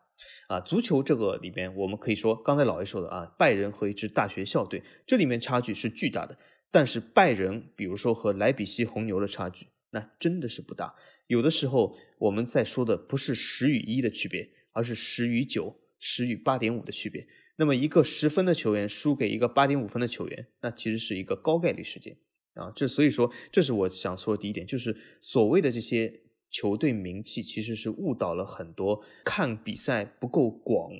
[0.47, 6.37] 啊，足球这个里边，我们可以说，刚才老爷说的啊，拜仁和一支大学校队，这里面差距是巨大的。
[6.71, 10.93] 但是拜仁，比如说和莱比锡红牛的差距，那真的是不大。
[11.27, 17.25] 有的时候我们在说的不是十与一的区别，而是十与九、十与八点五的区别。
[17.55, 22.15] 那么一个十分的球员输给一个八点五分的球员，那其实是一个高概率事件
[22.53, 22.71] 啊。
[22.75, 30.91] 这所以说，这是我想说的第一点，就是所谓的这些球队名气，其实是误导了很多看比赛不够广、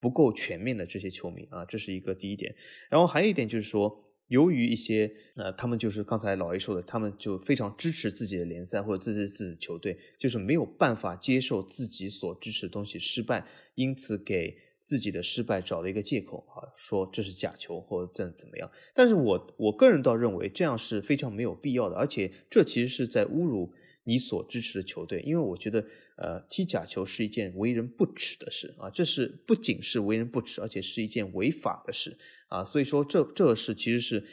[0.00, 1.64] 不够全面的这些球迷啊。
[1.64, 2.54] 这是一个第一点。
[2.88, 4.04] 然后还有一点就是说。
[4.28, 18.70] 由于一些呃，他们就是刚才老 A 说的，他们就非常支持自己的联赛或者自己自己的球队，就是没有办法接受自己所支持的东西失败，因此给自己的失败找了一个借口啊，说这是假球或者怎怎么样。
[18.94, 23.72] 但是我我个人倒认为这样是非常没有必要的，而且这其实是在侮辱
[24.08, 25.84] 你所支持的球队，因为我觉得
[26.16, 32.16] 呃，踢假球是一件为人不耻的事啊，这是不仅是为人不耻，而且是一件违法的事。
[32.48, 34.24] 啊，所以说这这个事其实是，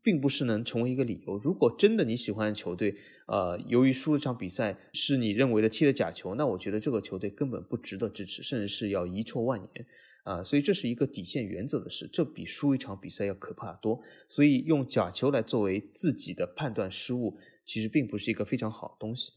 [0.00, 1.36] 并不是能成为一个理由。
[1.38, 2.94] 如果真的你喜欢的球队，
[3.26, 9.86] 呃，由于输了场比赛是你认为的踢了假球，那我觉得这个球队根本不值得支持，甚至是要遗臭万年。
[10.22, 14.00] 啊，所以这是一个底线原则的事，这比输一场比赛要可怕多。
[14.28, 17.36] 所以用假球来作为自己的判断失误，
[17.66, 19.32] 其实并不是一个非常好的东西。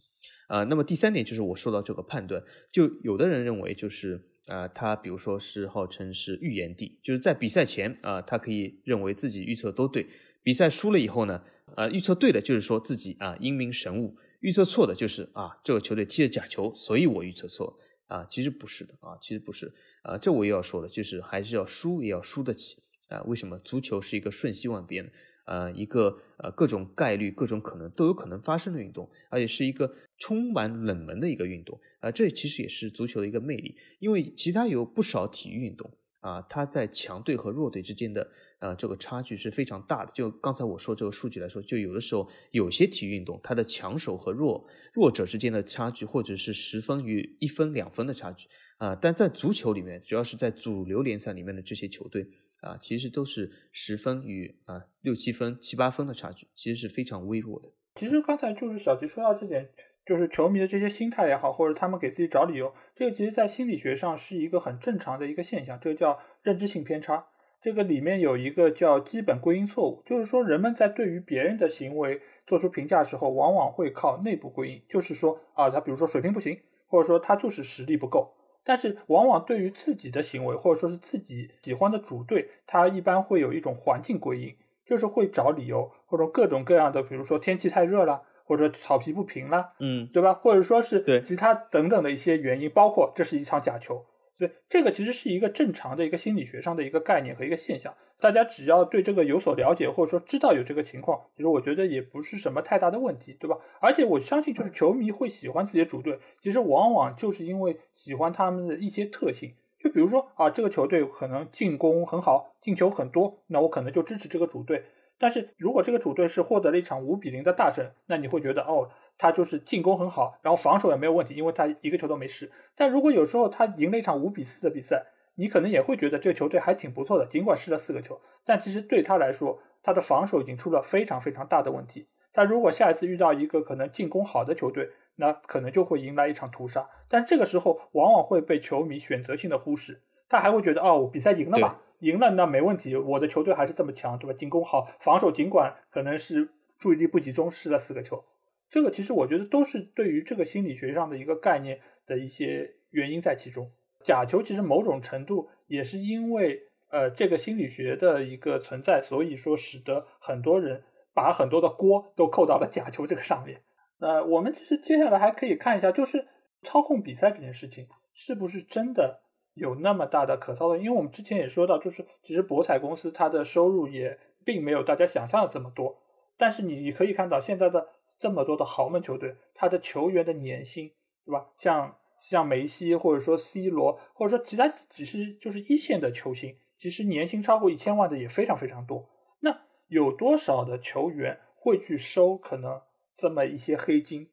[0.47, 4.25] 啊，那么第三点就是我说到这个判断，就有的人认为就是。
[4.47, 10.07] 啊，他比如说是号称是预言帝，就是在比赛前啊，他可以认为自己预测都对。
[10.41, 11.43] 比赛输了以后呢，
[11.75, 17.77] 啊，预测对的就是说自己啊英明神武；预测错的就是啊这个球队踢了假球，所以我预测错。
[18.07, 23.21] 啊，其实不是的啊，其实不是啊，这我也要说了，就是还是要输也要输得起啊。
[23.27, 23.59] 为什么？
[23.59, 25.11] 足球是一个瞬息万变的。
[25.49, 32.11] 呃，一个呃，各种概率、各种可能都有可能发生的运动，而且是一个充满冷门的一个运动啊。
[32.11, 40.11] 这其实也是足球的一个魅力，因为其他有不少体育运动啊，它在强队和弱队之间的呃这个差距是非常大的。
[40.13, 48.95] 就刚才我说这个数据来说，就有的时候有些体育运动，它的强手和弱弱者之间的差距，或者是十分与一分、两分的差距啊。
[48.95, 52.27] 但在足球里面，主要是在主流联赛里面的这些球队。
[52.61, 57.69] 啊，其实都是十分与啊六七分、七八分的差距，其实是非常微弱的。
[57.95, 59.69] 其实刚才就是小吉说到这点，
[60.05, 67.27] 就是球迷的这些心态也好，或者他们给自己找理由，这个其实在心理学上是一个很正常的一个现象，这个叫认知性偏差。
[67.61, 78.33] 这个里面有一个叫基本归因错误，就是说人们在对于别人的行为做出评价的时候，往往会靠内部归因，就是说啊，他比如说水平不行，或者说他就是实力不够。
[78.69, 84.55] 但是，往往对于自己的行为，或者说是自己喜欢的主队，他一般会有一种环境归因，
[84.85, 90.35] 就是会找理由，或者各种各样的，比如说天气太热了，或者草皮不平了，嗯，对吧？
[90.35, 94.05] 或者说是其他等等的一些原因，包括这是一场假球。
[94.39, 103.57] 所以这个其实是一个正常的一个心理学上的一个概念和一个现象，大家只要对这个有所了解，或者说知道有这个情况，其实我觉得也不是什么太大的问题，对吧？
[103.81, 114.85] 而且我相信，就是球迷会喜欢自己的主队，其实往往就是因为喜欢他们的一些特性，就比如说啊，这个球队可能进攻很好，进球很多，那我可能就支持这个主队。
[115.19, 118.89] 但是如果这个主队是获得了一场五比零的大胜，那你会觉得哦。
[119.21, 122.49] 他就是进攻很好，然后防守也没有问题，因为他一个球都没失。
[122.73, 125.05] 但如果有时候他赢了一场五比四的比赛，
[125.35, 128.17] 你可能也会觉得这个球队还挺不错的，尽管失了四个球。
[128.45, 132.07] 但其实对他来说，他的防守已经出了非常非常大的问题。
[132.31, 136.87] 他如果下一次遇到一个可能进攻好的球队，那可能就会迎来一场屠杀。
[137.09, 144.33] 但这个时候往往会被球迷选择性的忽视，他还会觉得哦，比赛赢了嘛，赢了那没问题，我的球队还是这么强，对吧？
[144.33, 148.23] 进攻好，防守尽管可能是注意力不集中，失了四个球。
[148.69, 153.71] 这个其实我觉得都是对于这个心理学上的一个概念的一些原因在其中。
[154.03, 160.83] 假球其实某种程度也是因为呃这个心理学的一个存在，所以说使得很多人
[161.13, 163.61] 把很多的锅都扣到了假球这个上面。
[163.97, 166.27] 那我们其实接下来还可以看一下，就是
[166.61, 169.23] 操控比赛这件事情是不是真的
[169.59, 170.77] 有那么大的可操作？
[170.77, 176.01] 因为我们之前也说到，就是其实博彩公司它的收入也并没有大家想象的这么多，
[176.37, 177.89] 但是你你可以看到现在的。
[178.21, 180.91] 这么多的豪门球队，他的球员的年薪，
[181.25, 181.47] 对吧？
[181.55, 189.07] 像像梅西或者说 C 罗，或者说其他只是就是一线的球星，其实年薪超过一千万的也非常非常多。
[189.39, 189.57] 那
[189.87, 192.81] 有多少的球员会去收可能
[193.15, 194.29] 这么一些黑金，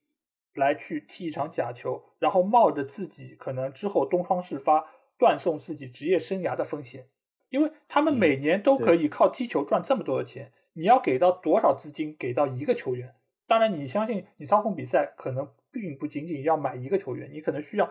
[0.54, 4.84] 来去踢一场假球，然后冒着自己可能之后东窗事发、
[5.18, 7.08] 断送自己职业生涯的风险？
[7.48, 13.14] 因为他们每年都可以靠踢球赚这么多的钱，你要给到多少资金给到一个球员？
[13.46, 17.88] 当然，你相信你操控比赛可能并不仅仅要买一个球员，你可能需要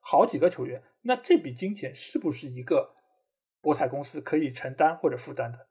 [0.00, 0.82] 好几个球员。
[1.02, 2.94] 那这笔金钱是不是一个
[3.62, 5.67] 博彩公司可以承担或者负担的？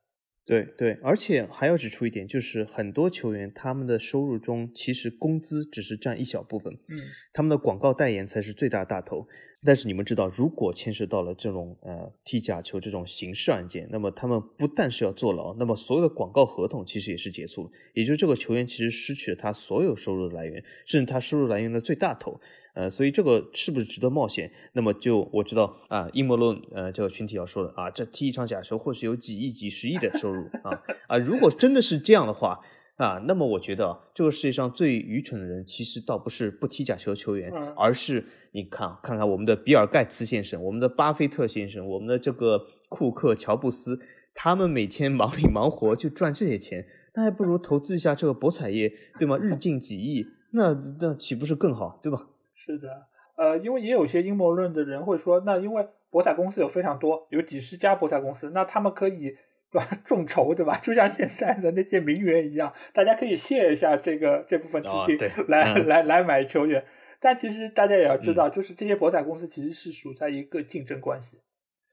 [0.48, 6.98] 对对，而且还要指出一点，就是很多球员他们的收入中，其实工资只是占一小部分，嗯，
[7.34, 9.28] 他们的广告代言才是最大大头。
[9.66, 22.40] 但是你们知道，如果牵涉到了这种呃踢假球这种刑事案件，那么他们不但是要坐牢，那么所有的广告合同其实也是结束了，也就是这个球员其实失去了他所有收入的来源，甚至他收入来源的最大头。
[22.78, 24.52] 呃，所以这个是不是值得冒险？
[24.74, 32.60] 那么就我知道啊，阴谋论呃这个群体要说的啊，这踢一场假球或许有几亿、几十亿的收入啊啊，如果真的是这样的话。
[32.98, 44.00] 啊，那么我觉得这个世界上最愚蠢的人，其实倒不是不踢假球球员，而是你看看看我们的比尔盖茨先生，我们的巴菲特先生，我们的这个库克乔布斯，
[44.34, 49.38] 他们每天忙里忙活就赚这些钱，那还不如投资一下这个博彩业，对吗？
[49.38, 52.28] 日进几亿，那那岂不是更好，对吧？
[52.68, 53.08] 是的，
[53.38, 59.36] 呃，因为也有些阴谋论的人会说，那因为博彩公司有非常多，有几十家博彩公司，那他们可以。
[59.70, 59.86] 对吧？
[60.06, 60.78] 众筹对吧？
[60.78, 65.18] 就像现在的那些名媛一样，大家可以卸一下这个这部分资金，
[65.50, 66.82] 来来来买球员。
[67.20, 71.42] 但其实大家也要知道，就是这些博彩公司其实是处在一个竞争关系，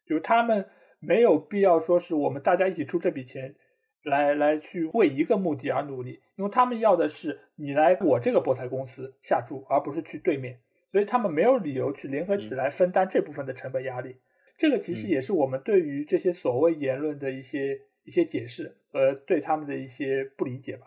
[0.06, 0.64] 就是他们
[1.00, 3.56] 没有必要说是我们大家一起出这笔钱
[4.04, 10.60] 来来去为一个目的而努力，因为他们要的是你来我这个博彩公司下注，而不是去对面，
[10.90, 14.16] 所以他们没有理由去联合起来分担这部分的成本压力。
[14.56, 20.86] 这个其实也是我们对于这些所谓言论的一些一些解释和对他们的一些不理解吧。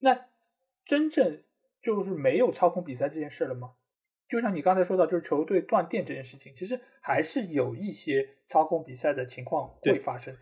[0.00, 0.26] 那
[0.84, 1.42] 真正
[1.80, 3.72] 就是没有操控比赛这件事了吗？
[4.28, 10.34] 就像你刚才说到，就是球队断电这件事情，其实还是有一些操控比赛的情况会发生。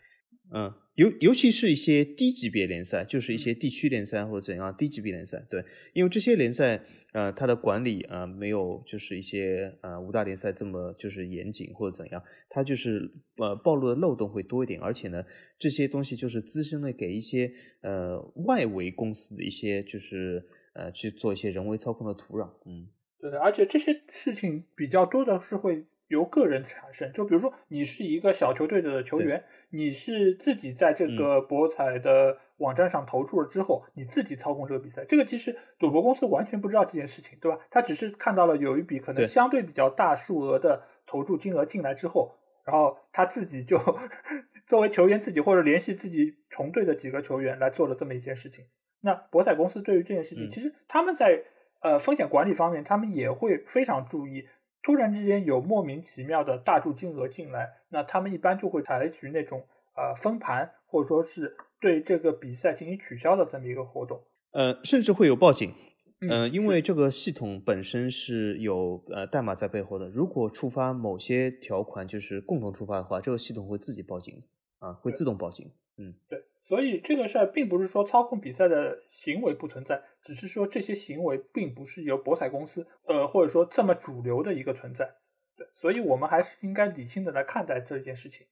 [0.53, 6.83] 嗯，尤尤其是一些低级别联赛，就是一些地区联赛或者怎样低级别联赛，对，因为这些联赛。
[7.13, 15.21] 呃，它的管理呃，没有就是一些呃五大联赛这么就是严谨或者怎样，它就是呃暴露的漏洞会多一点，而且呢，
[15.59, 17.51] 这些东西就是滋生的给一些
[17.83, 20.41] 呃外围公司的一些就是
[20.73, 22.87] 呃去做一些人为操控的土壤，嗯，
[23.21, 32.39] 对的，而且这些事情比较多的是会由个人产生，就比如说你是一个小球队的球员，你是自己在这个博彩的。
[32.61, 37.59] 网站上投注了之后，你自己操控这个比赛，这个其实赌博公司完全不知道这件事情，对吧？
[37.71, 43.79] 他只是看到了有一笔可能相对比较大数额的投注金额进来之后，然后他自己就
[44.69, 48.67] 作为球员自己或者联系自己重队的几个球员来做了这么一件事情。
[49.01, 51.43] 那博彩公司对于这件事情，其实他们在
[51.81, 54.47] 呃风险管理方面，他们也会非常注意。
[54.83, 59.65] 突然之间有莫名其妙的大注金额进来，那他们一般就会采取那种
[59.95, 61.57] 呃封盘或者说是。
[61.83, 65.73] 对这个比赛进行取消的这么一个活动，呃，甚至会有报警，
[66.21, 66.83] 嗯，因为。
[66.83, 74.43] 这个系统本身是有呃代码在背后的，如果触发某些条款，就是共同触发的话，这个系统会自己报警，
[74.79, 85.17] 啊，会自动报警，嗯，对，所以这个事儿并不是说操控比赛的行为不存在，只是说这些行为并不是由博彩公司，呃，或者说这么主流的一个存在，
[85.57, 88.47] 对，所以我们还是应该理性的来看待这件事情。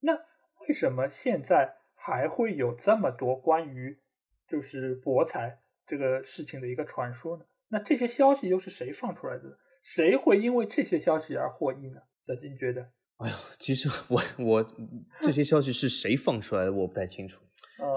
[0.00, 0.14] 那
[0.66, 1.76] 为什么现在？
[2.00, 3.98] 还会有这么多关于
[4.46, 7.44] 就是博彩这个事情的一个传说呢？
[7.66, 9.58] 那这些消息又是谁放出来的？
[9.82, 12.00] 谁会因为这些消息而获益呢？
[12.24, 12.92] 小金觉得？
[13.18, 14.72] 哎呦，其实我 我
[15.22, 17.40] 这些消息是谁放出来的，我不太清楚。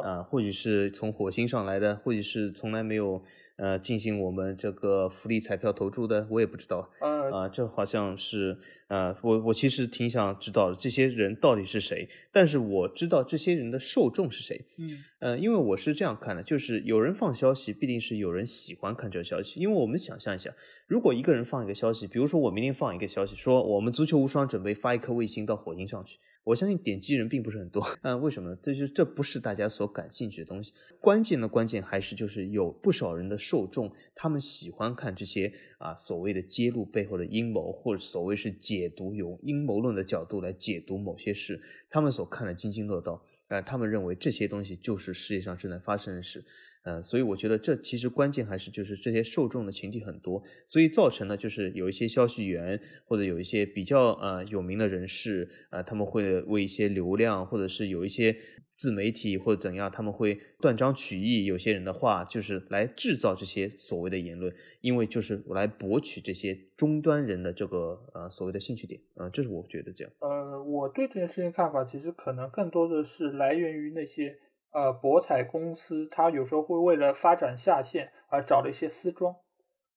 [0.03, 3.24] 啊，或许是从火星上来的，或许是从来没有。
[3.62, 6.89] 呃，进行我们这个福利彩票投注的，我也不知道。
[6.99, 8.57] 啊，这好像是
[8.88, 14.59] 啊，我我其实挺想知道这些人到底是谁，但是我知道这些人的受众是谁。
[14.78, 19.59] 嗯，呃，因为我是这样看的，就是有人放消息，必定是有人喜欢看这个消息。
[19.59, 20.51] 因为我们想象一下，
[20.88, 26.18] 如果一个人放一个消息，比如说我明天放一个消息，说我们足球无双准备发一颗卫星到火星上去。
[26.44, 28.58] 我相信点击人并不是很多， 嗯，为什么呢？
[28.64, 30.74] 这就这不是大家所感兴趣的东西。
[31.00, 46.44] 关键的关键还是就是有不少人的受众，他们喜欢看这些啊所谓的揭露背后的阴谋，或者所谓是解读，用阴谋论的角度来解读某些事，他们所看的津津乐道，啊，他们认为这些东西就是世界上正在发生的事。
[46.84, 58.36] 呃，所以我觉得这其实关键还是就是这些受众的群体很多，所以造成了就是有一些消息源或者有一些比较呃有名的人士啊，他们会为一些流量或者是有一些
[58.78, 64.52] 自媒体或者怎样，他们会断章取义有些人的话，就是来制造这些所谓的言论，
[64.82, 70.12] 因为就是来博取这些终端人的这个呃所谓的兴趣点，呃，这是我觉得这样。
[70.18, 74.40] 呃，我对这件事情看法其实可能更多的是来源于那些。
[74.72, 79.36] 呃，博彩公司它有时候会为了发展下线而找了一些私庄，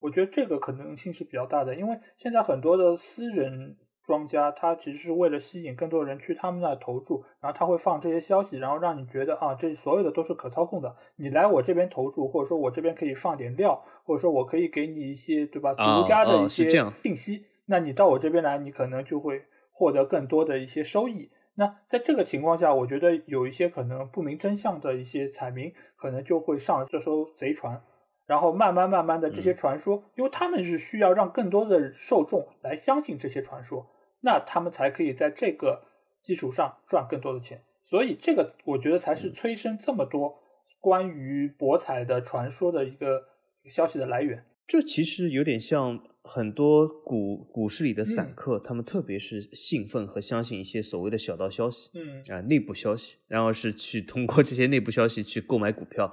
[0.00, 10.94] 我觉得这个可能性是比较大的，因为现在很多的私人庄家，他其实是为了吸引更多人去他们那投注，然后他会放这些消息，然后让你觉得啊，这所有的都是可操控的。
[11.16, 16.68] 你来我这边投注，或者说我这边可以放点料，或者说我可以给你一些对吧独家的一些
[17.02, 17.46] 信息。
[17.66, 21.30] 那你到我这边来，你可能就会获得更多的一些收益。
[21.54, 27.82] 那在这个情况下，我觉得有一些可能不明真相的一些彩民，可能就会上这艘贼船。
[28.26, 33.86] 然后慢慢慢慢的这些传说，因为他们是需要让更多的受众来相信这些传说，
[34.22, 35.82] 那他们才可以在这个
[36.22, 37.62] 基础上赚更多的钱。
[37.84, 40.38] 所以这个我觉得才是催生这么多
[40.80, 43.22] 关于博彩的传说的一个
[43.66, 44.42] 消息的来源。
[44.66, 56.12] 这其实有点像很多股股市里的散客，他们特别是兴奋和相信一些所谓的小道消息，嗯啊内部消息，然后是去通过这些内部消息去购买股票。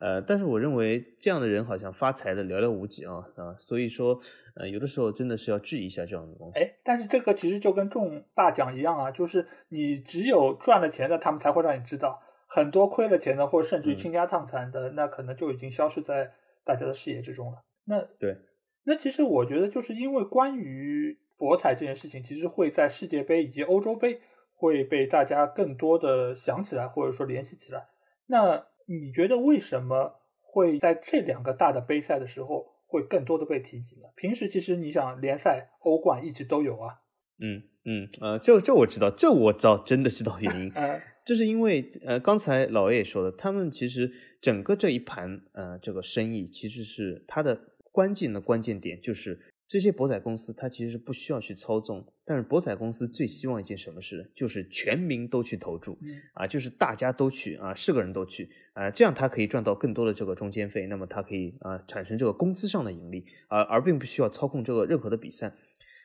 [0.00, 4.20] 呃，但是我认为这样的人好像发财的寥寥无几啊啊，所以说，
[4.56, 6.58] 呃，有的时候真的是要质疑一下这样的东西。
[6.58, 16.32] 哎，但是这个其实就跟中大奖一样啊，就是你只有赚了钱的，他们才会让你知道；很多亏了钱的，或者甚至于倾家荡产的，那可能就已经消失在
[16.64, 17.58] 大家的视野之中了。
[17.84, 18.36] 那对，
[18.84, 24.20] 那其实我觉得，就是因为关于博彩这件事情，其实会在世界杯以及欧洲杯
[24.54, 27.86] 会被大家更多的想起来，或者说联系起来。
[28.26, 34.08] 那你觉得为什么会在这两个大的杯赛的时候会更多的被提及呢？
[34.14, 37.00] 平时其实你想联赛、欧冠一直都有啊。
[37.40, 40.70] 嗯嗯呃，这这我知道，这我知道，真的知道原因。
[40.76, 47.60] 嗯，就是因为呃，刚才老 A 也说了，他们其实整个这一盘呃这个生意其实是它的
[47.92, 49.38] 关键的关键点就是。
[49.68, 55.98] 这些博彩公司，它其实是不需要去操纵，但是博彩公司最希望一件什么事，就是全民都去投注，
[56.34, 65.54] 啊，就是大家都去啊，是个人都去啊，这样它可以赚到更多的这个中间费，那么它可以啊产生这个工资上的盈利，而而并不需要操控这个任何的比赛，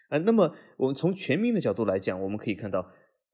[0.07, 2.89] 啊，那么我们从全民的角度来讲，我们可以看到。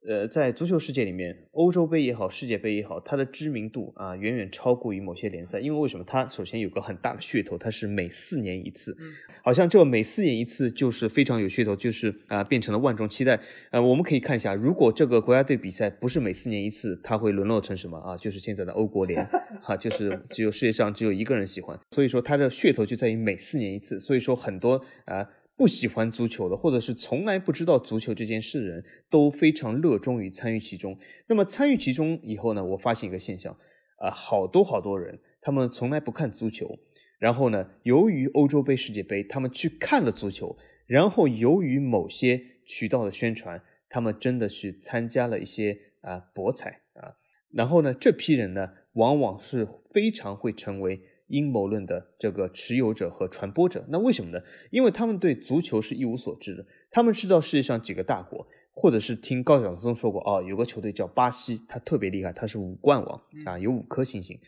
[0.06, 5.62] 呃，在足球世界里面，欧洲杯也好，世界杯也好，它的知名度啊，远远超过于某些联赛。
[5.62, 6.04] 因为为什么？
[6.06, 8.97] 它首先有个很大的噱头，它是每四年一次，
[9.41, 13.39] 好像这每四年一次就是非常有噱头，就是啊，变成了万众期待。
[13.72, 18.18] 呃，我们可以看一下，如果这个国家队比赛不是每四年一次，它会沦落成什么啊？
[18.18, 19.26] 就是现在的欧国联，
[19.64, 21.80] 哈，就是只有世界上只有一个人喜欢。
[21.91, 23.97] 所以说，它的噱头就在于每四年一次。
[23.97, 25.30] 所以说，很多啊。
[25.56, 30.97] 不喜欢足球的，或者是从来不知道足球这件事的人，都非常热衷于参与其中。
[31.28, 33.56] 那么参与其中以后呢，我发现一个现象，
[33.97, 36.80] 啊，好多好多人，他们从来不看足球，
[37.20, 47.14] 然后呢，由于欧洲杯、世界杯，他们去看了足球，然后由于某些渠道的宣传，他们真的是参加了一些啊博彩啊，
[47.51, 51.01] 然后呢，这批人呢，往往是非常会成为。
[51.34, 54.40] 阴谋论的这个持有者和传播者，那为什么呢？
[54.70, 64.40] 因为他们对足球是一无所知的，他们知道世界上几个大国，或者是听高晓松说过，哦，有个球队叫巴西，他特别厉害，他是五冠王啊，有五颗星星，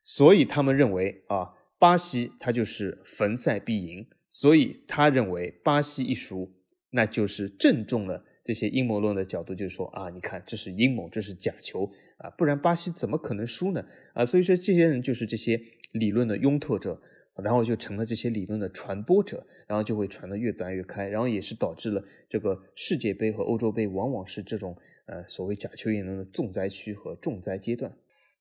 [0.00, 6.52] 所以他们认为啊，巴西他就是逢赛必赢，所以他认为巴西一输，
[6.90, 13.84] 那就是正中了这些阴谋论的角度，就是说啊，你看这是阴谋，这是假球啊，不然巴西怎么可能输呢？
[14.14, 15.60] 啊，所以说这些人就是这些。
[15.92, 17.00] 理论的拥拓者，
[17.42, 24.76] 然后就成了这些理论的传播者，然后就会传得越传越开，然后也是导致了这个世界杯和欧洲杯往往是这种
[25.06, 27.92] 呃所谓假球言论的重灾区和重灾阶段。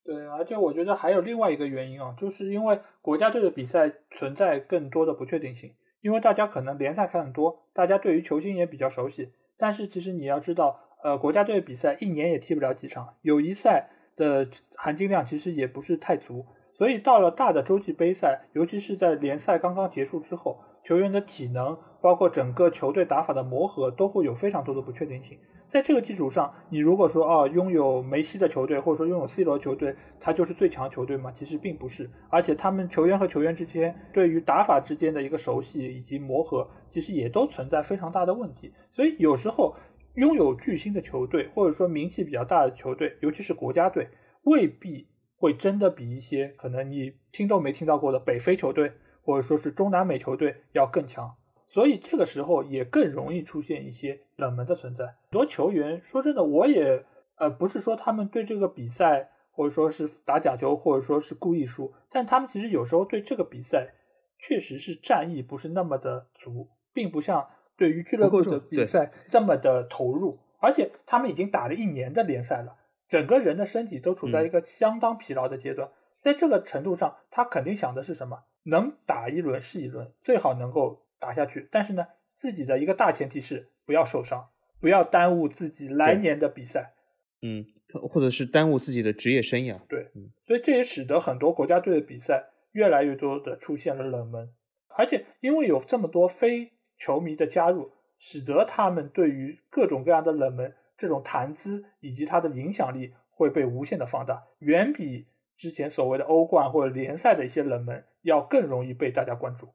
[0.03, 16.45] 对，而且我觉得还有另外一个原因啊，就是因为国家队的比赛存在更多的不确定性，因为大家可能联赛看很多，大家对于球星也比较熟悉，但是其实你要知道，呃，国家队比赛一年也踢不了几场，友谊赛的含金量其实也不是太足。
[16.77, 25.39] 所以到了大的洲际杯赛，尤其是在联赛刚刚结束之后，球员的体能，包括整个球队打法的磨合，都会有非常多的不确定性。
[25.65, 31.31] 在这个基础上，你如果说哦，拥有梅西的球队，或者说拥有 C 罗球队，他就是最强球队吗？
[31.31, 32.07] 其实并不是。
[32.29, 38.71] 而且他们球员和球员之间对于打法之间的一个熟悉以及磨合，其实也都存在非常大的问题。
[38.91, 39.75] 所以有时候
[40.13, 44.07] 拥有巨星的球队，或者说名气比较大的球队，尤其是国家队，
[44.43, 45.07] 未必。
[45.37, 51.35] 会真的比一些可能你听都没听到过的北非球队，或者说是中南美球队要更强，
[51.67, 55.05] 所以这个时候也更容易出现一些冷门的存在。
[55.05, 57.05] 很多球员说真的，我也
[57.37, 63.93] 呃不是说他们对这个比赛或者说是打假球，或者说是故意输，但他们其实有时候对这个比赛
[64.39, 72.75] 确实是战意不是那么的足，并不像对于俱乐部的比赛这么的投入，而且他们已经打了一年的联赛了。
[73.07, 75.89] 整个人的身体都处在一个相当疲劳的阶段，
[76.19, 78.43] 在这个程度上，他肯定想的是什么？
[78.63, 81.67] 能打一轮是一轮，最好能够打下去。
[81.71, 82.05] 但是呢，
[82.35, 84.49] 自己的一个大前提是不要受伤。
[84.79, 86.93] 不要耽误自己来年的比赛。
[87.41, 87.65] 嗯，
[88.07, 89.79] 或者是耽误自己的职业生涯。
[89.87, 90.11] 对，
[90.43, 94.53] 所以这也使得很多国家队的比赛越来越多的出现了冷门，
[94.89, 109.69] 而且因为有这么多非球迷的加入，使得他们对于各种各样的冷门这种谈资以及它的影响力会被无限的放大，远比之前所谓的欧冠或者联赛的一些冷门要更容易被大家关注，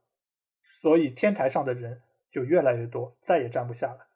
[0.61, 4.09] 所以天台上的人就越来越多，再也站不下了。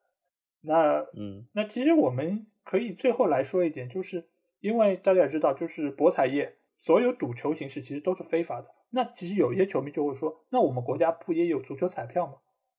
[0.60, 2.46] 那嗯，那其实我们。
[2.66, 4.26] 可以最后来说一点，就是
[4.58, 8.66] 因为大家也知道，就是博彩业所有赌球形式其实都是非法的。
[8.90, 12.32] 那其实有一些球迷就会说，那我们国家不也有足球彩票吗？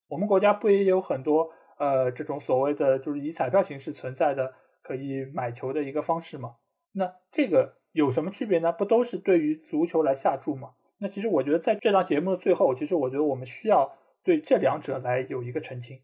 [0.10, 6.56] 我们国家不也有很多呃这种所谓的就是以彩票形式存在的可以买球的一个方式嘛？
[6.94, 8.72] 那这个有什么区别呢？
[8.72, 10.74] 不都是对于足球来下注吗？
[11.00, 16.02] 那其实我觉得在这档节目的最后，其实我觉得我们需要对这两者来有一个澄清。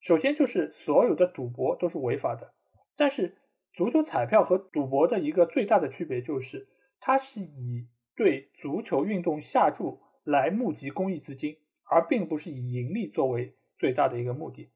[0.00, 2.52] 首先就是所有的赌博都是违法的。
[2.96, 3.36] 但是，
[3.72, 6.68] 足球彩票和赌博的一个最大的区别就是，
[7.00, 14.70] 它是以对足球运动下注来募集公益资金，而并不是以盈利作为最大的一个目的。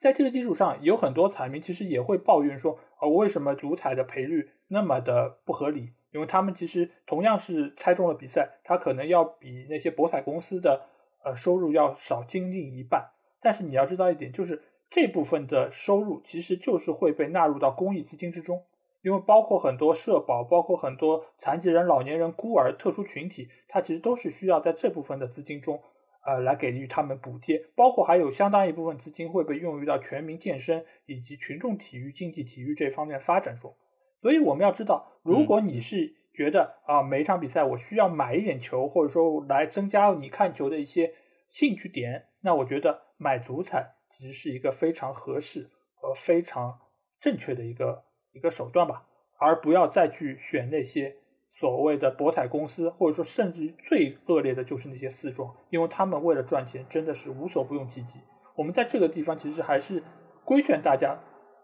[0.00, 5.92] 在这个基础上，有很多彩民其实也会抱怨说：“啊，为什么足彩的赔率那么的不合理？
[6.10, 10.86] 因为他们其实同样是猜中了比赛，他可能要比那些博彩公司的
[11.22, 13.10] 呃收入要少近近一半。
[13.40, 18.64] 但是你要知道一点，就是。”这部分的收入其实就是会被纳入到公益资金之中，
[19.02, 25.80] 因为包括很多社保，包括很多残疾人、老年人、孤儿、特殊群体，它其实都是需要在这部分的资金中，
[26.24, 27.58] 呃，来给予他们补贴。
[27.74, 33.74] 包括还有相当一部分资金会被用于到全民健身以及群众体育、竞技体育这方面发展中。
[34.20, 41.12] 所以我们要知道，如果你是觉得啊，每一场比赛我需要买一点球，或者说来增加你看球的一些
[41.48, 43.94] 兴趣点，那我觉得买足彩。
[44.12, 46.78] 其实是一个非常合适和非常
[47.20, 49.06] 正确的一个一个手段吧，
[49.38, 51.16] 而不要再去选那些
[51.50, 58.20] 所谓的博彩公司，或者说甚至于最恶劣的就是那些四庄，因为他们为了赚钱真的是无所不用其极。
[58.54, 60.02] 我们在这个地方其实还是
[60.44, 61.18] 规劝大家，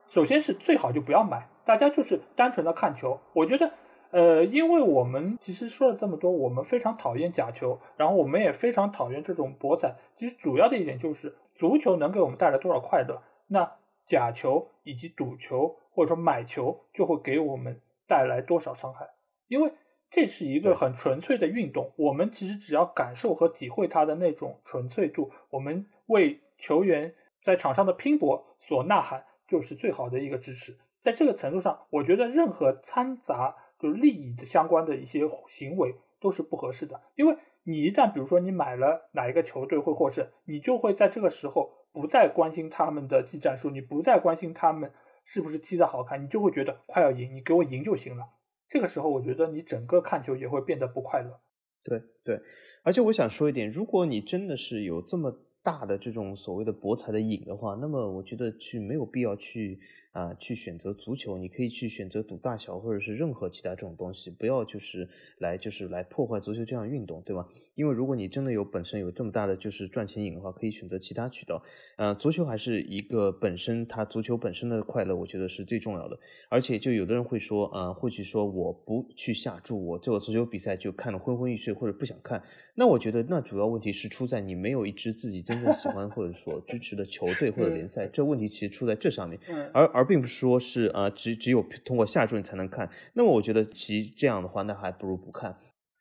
[0.09, 3.19] 首先是最好就不要买，大家就是单纯的看球。
[3.33, 3.71] 我觉得。
[4.13, 9.95] 呃，因为我们其实说了这么多，我们非常讨厌假球，然后我们也非常讨厌这种博彩。
[10.15, 13.71] 其实主要的一点就是，足球能给我们带来多少快乐，那
[14.07, 19.07] 假球以及赌球或者说买球就会给我们带来多少伤害。
[19.49, 19.73] 因为
[20.11, 30.77] 这是一个很纯粹的运动，我们其实只要感受和体会它的那种纯粹度，我们为球员在场上的拼搏所呐喊，就是最好的一个支持。
[31.01, 33.57] 在这个程度上，我觉得任何掺杂。
[33.79, 44.91] 就利益的相关的一些行为都是不合适的，因为你一旦比如说你买了哪一个球队会获胜，你就会在这个时候不再关心他们的技战术，你不再关心他们
[45.27, 48.25] 是不是踢得好看，你就会觉得快要赢，你给我赢就行了。
[48.69, 51.41] 这个时候，我觉得你整个看球也会变得不快乐。
[51.85, 52.41] 对对，
[52.83, 59.79] 而且我想说一点，如果你真的是有这么大的这种所谓的博彩的瘾的话，那么我觉得去没有必要去。
[60.17, 65.07] 啊，去选择足球，你可以去选择赌大小，或者是任何其他这种东西，不要就是
[65.41, 67.47] 来就是来破坏足球这项运动，对吧？
[67.77, 71.63] 因为如果你真的有本身有这么大的就是赚钱瘾的话，可以选择其他渠道。
[71.97, 76.19] 呃，足球还是一个本身它足球本身的快乐，我觉得是最重要的。
[76.49, 82.43] 而且就有的人会说，呃，或许说我不去下注，我这个足球比赛就看得昏昏欲睡或者不想看。
[82.75, 89.39] 那我觉得那主要问题是出在你没有一支自己真正喜欢或者所支持的球队或者联赛， 这问题其实出在这上面，
[89.73, 92.91] 而而并不是说是呃只只有通过下注你才能看。
[93.13, 95.55] 那么我觉得其实这样的话，那还不如不看。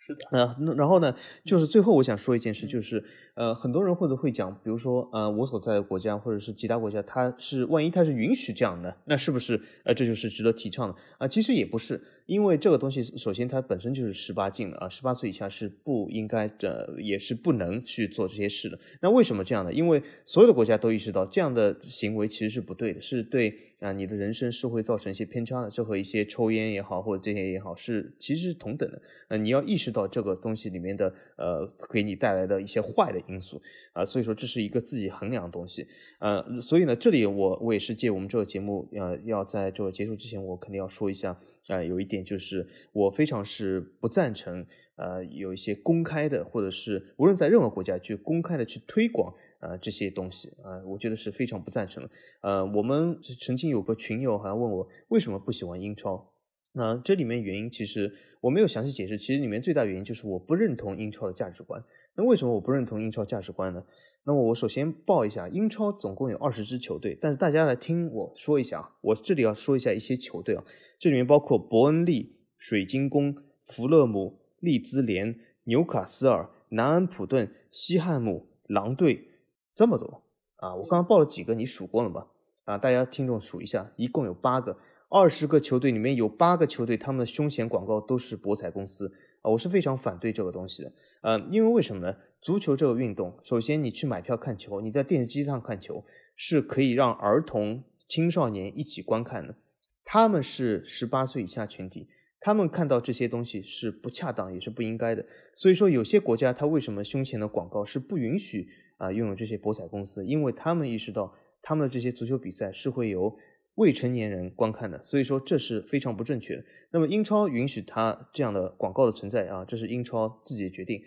[0.05, 3.03] 是的，那那然后呢，就是最后我想说一件事，就是
[3.33, 11.27] 呃，很多人或者会讲，比如说呃，我所在的国家或者是其他国家，它是万一它是允许这样的，那是不是呃这就是值得提倡的啊？
[11.27, 18.77] 其实也不是，因为这个东西首先它本身就是十八禁的啊，十八岁以下是不应该的，也是不能去做这些事的。
[19.01, 19.73] 那为什么这样呢？
[19.73, 23.57] 因为所有的国家都意识到这样的行为其实是不对的，是对。
[23.85, 28.99] 啊，你的人生是会造成一些偏差的，这和一些抽烟也好，或者这些也好，是其实是同等的。
[29.27, 33.61] 呃，你要意识到这个东西里面的呃，给你带来的一些坏的因素
[33.93, 35.87] 啊，所以说这是一个自己衡量的东西。
[36.17, 44.65] 呃，所以呢，这里我我也是借我们这个节目，呃，要在这个结束之前，我肯定要说一下，啊，有一点就是我非常是不赞成，
[44.95, 49.31] 呃，有一些公开的，或者是无论在任何国家去公开的去推广。
[49.59, 52.09] 啊，这些东西啊，我觉得是非常不赞成的。
[52.41, 56.31] 呃，我们曾经有个群友好像问我为什么不喜欢英超，
[56.73, 59.17] 那这里面原因其实我没有详细解释。
[59.17, 61.83] 其实里面最大原因就是我不认同英超的价值观。
[62.15, 63.83] 那为什么我不认同英超价值观呢？
[64.27, 70.63] 那么我首先报一下，英超总共有二十支球队，但是大家来听我说一下啊，我这里要说一下一些球队啊，
[70.97, 73.35] 这里面包括伯恩利、水晶宫、
[73.65, 79.27] 弗勒姆、利兹联、纽卡斯尔、南安普顿、西汉姆、狼队，
[79.75, 80.23] 这么多
[80.55, 80.73] 啊！
[80.73, 82.25] 我刚刚报了几个，你数过了吗？
[82.63, 84.75] 啊，大家听众数一下，一共有八个，
[85.09, 89.11] 二十个球队里面有八个球队，他们的胸前广告都是博彩公司
[89.41, 92.15] 啊，我是非常反对这个东西的，呃，因为为什么呢？
[92.41, 96.05] 足球这个运动，首先你去买票看球，你在电视机上看球
[96.35, 99.55] 是可以让儿童、青少年一起观看的。
[100.03, 102.07] 他们是十八岁以下群体，
[102.39, 105.25] 他们看到这些东西是不恰当，也是不应该的。
[105.55, 110.25] 所以说，有些国家它为什么胸前的广告是不允许啊拥有这些博彩公司？
[110.25, 113.35] 因为他们意识到他们的这些足球比赛是会由
[113.75, 116.63] 未成年人观看的，所以说这是非常不正确的。
[116.91, 121.01] 那么英超允许他这样的广告的存在啊，这是英超自己的决定。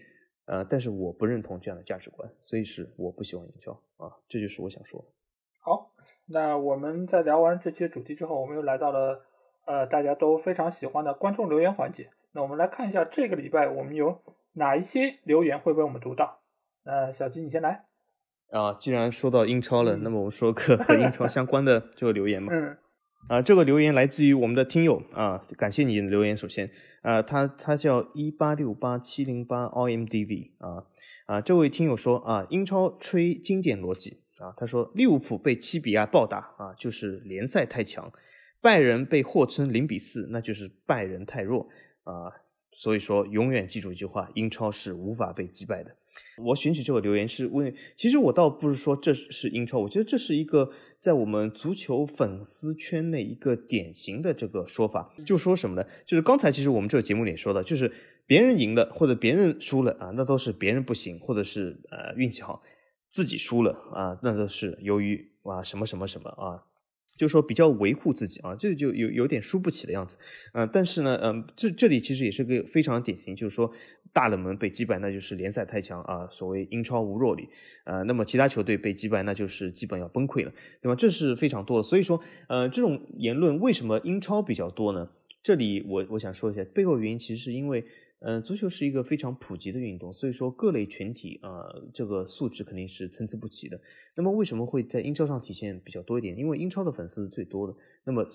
[0.46, 5.04] 呃，但是我不认同这样的价值观，所以是我不喜欢英超啊，这就是我想说。
[5.60, 5.92] 好，
[6.26, 9.26] 那我们在聊完这期主题之后，我们又来到了
[9.66, 12.10] 呃大家都非常喜欢的观众留言环节。
[12.32, 14.22] 那我们来看一下这个礼拜我们有
[14.54, 16.37] 哪一些留言会被我们读到。
[16.88, 17.84] 那小吉你先来。
[18.50, 22.50] 啊，既然说到英超了，那么我们说个和英超相关的 这个留言嘛。
[22.50, 22.78] 嗯。
[23.28, 26.34] 啊，这个留言来自于我们的听友啊，感谢你的留言。
[26.34, 26.70] 首先，
[27.02, 30.86] 啊，他他叫一八六八七零八 omdv 啊
[31.26, 38.10] 啊，这位听友说啊，英超吹经典逻辑啊，他说利物浦被七比二暴打啊，就是联赛太强；
[38.62, 41.68] 拜仁被霍村零比四，那就是拜仁太弱
[42.04, 42.32] 啊。
[42.72, 45.94] 所以说，永远记住一句话：英超是无法被击败的。
[46.44, 55.84] 我选取这个留言是为，其实我倒不是说这是英超，我觉得这是一个在我们足球粉丝圈内一个典型的这个说法，就说什么呢？
[56.06, 57.92] 就是刚才其实我们这个节目里说的，就是
[58.26, 62.62] 别人赢了或者别人输了啊，那都是别人不行，或者是呃运气好，
[63.08, 66.62] 自己输了啊，那都是由于啊什么什么什么啊。
[67.18, 70.16] 就说比较维护自己啊，这就有有点输不起的样子，
[70.54, 73.68] 嗯，但是呢，嗯，这这里其实也是个非常典型，就是说
[74.12, 77.48] 大冷门被击败，那就是联赛太强啊，所谓英超无弱旅，
[77.84, 80.94] 呃，那么其他球队被击败，那就是基本要崩溃了，对吧？
[80.94, 85.08] 这是非常多的，所以说，呃，这种言论为什么英超比较多呢？
[85.42, 87.84] 这里我我想说一下，背后原因其实是因为。
[88.20, 91.62] 嗯，足球是一个非常普及的运动，所以说各类群体啊，
[91.94, 93.80] 这个素质肯定是参差不齐的。
[94.16, 96.36] 那么为什么会在英超上体现比较多一点？
[96.36, 97.72] 因为英超的粉丝是最多的。
[98.02, 98.26] 那么。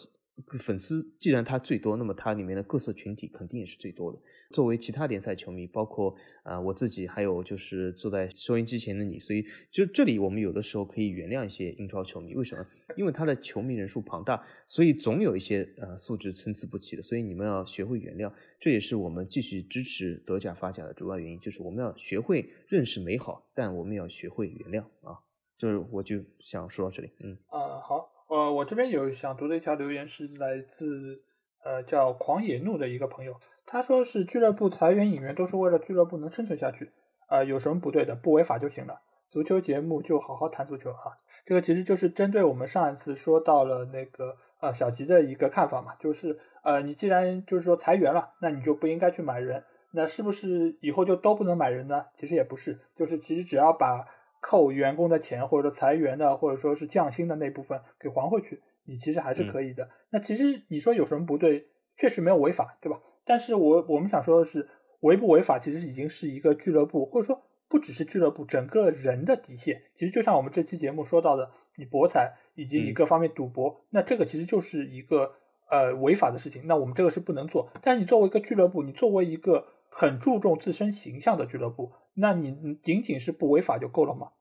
[0.60, 4.20] 粉丝既然他最多，那么它里面的各色群体肯定也是最多的。
[4.52, 12.34] 作为其他联赛球迷，包括啊我自己，还有就是坐在收音机前的你，所以就这里我们有的时候可以原谅一些英超球迷。
[12.34, 12.66] 为什么？
[12.98, 17.02] 因为他的球迷人数庞大，所以总有一些呃素质参差不齐的。
[17.04, 25.20] 所以你们要学会原谅，这也是我们继续支持德甲发展的主要原因，就是我们要学会认识美好，但我们要学会原谅啊。
[25.58, 28.13] 就是我就想说到这里，嗯啊好。
[28.34, 31.22] 呃，我这边有想读的一条留言是来自
[31.64, 36.90] 呃叫狂野怒的一个朋友，他说是俱乐部裁员引援都是为了俱乐部能生存下去，
[37.28, 38.16] 啊，有什么不对的？
[38.16, 39.00] 不违法就行了。
[39.30, 41.14] 足球节目就好好谈足球啊，
[41.46, 52.04] 这个其实就是针对我们上一次说到了那个呃小吉的一个看法嘛，就是呃你既然就是说裁员了，那你就不应该去买人，那是不是以后就都不能买人呢？
[52.16, 54.04] 其实也不是，就是其实只要把。
[54.44, 59.90] 扣员工的钱，或者说裁员的，或者说是降薪的那部分给还回去，你其实还是可以的。
[60.10, 61.66] 那其实你说有什么不对？
[61.96, 63.00] 确实没有违法，对吧？
[63.24, 64.68] 但是我我们想说的是，
[65.00, 69.82] 违不违法，其实已经是一个俱乐部，或者说不只是俱乐部，整个人的底线。
[69.96, 75.32] 其实就像我们这期节目说到的，你博彩以及你各方面赌博，那这个其实就是一个
[75.70, 76.64] 呃违法的事情。
[76.66, 77.70] 那我们这个是不能做。
[77.82, 81.92] 但是你作为一个俱乐部，你作为一个很注重自身形象的俱乐部。
[82.16, 84.32] 那你仅仅是不违法就够了吗？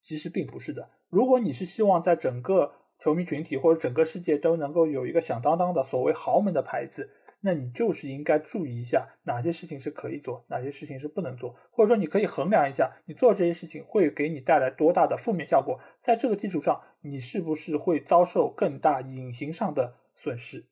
[0.00, 0.90] 其实并不是的。
[1.08, 20.64] 如果你是希望在整个球迷群体或者整个世界都能够有一个响当当的所谓豪门的牌子，那你就是应该注意一下哪些事情是可以做，哪些事情是不能做，或者说你可以衡量一下你做这些事情会给你带来多大的负面效果，在这个基础上，你是不是会遭受更大隐形上的损失？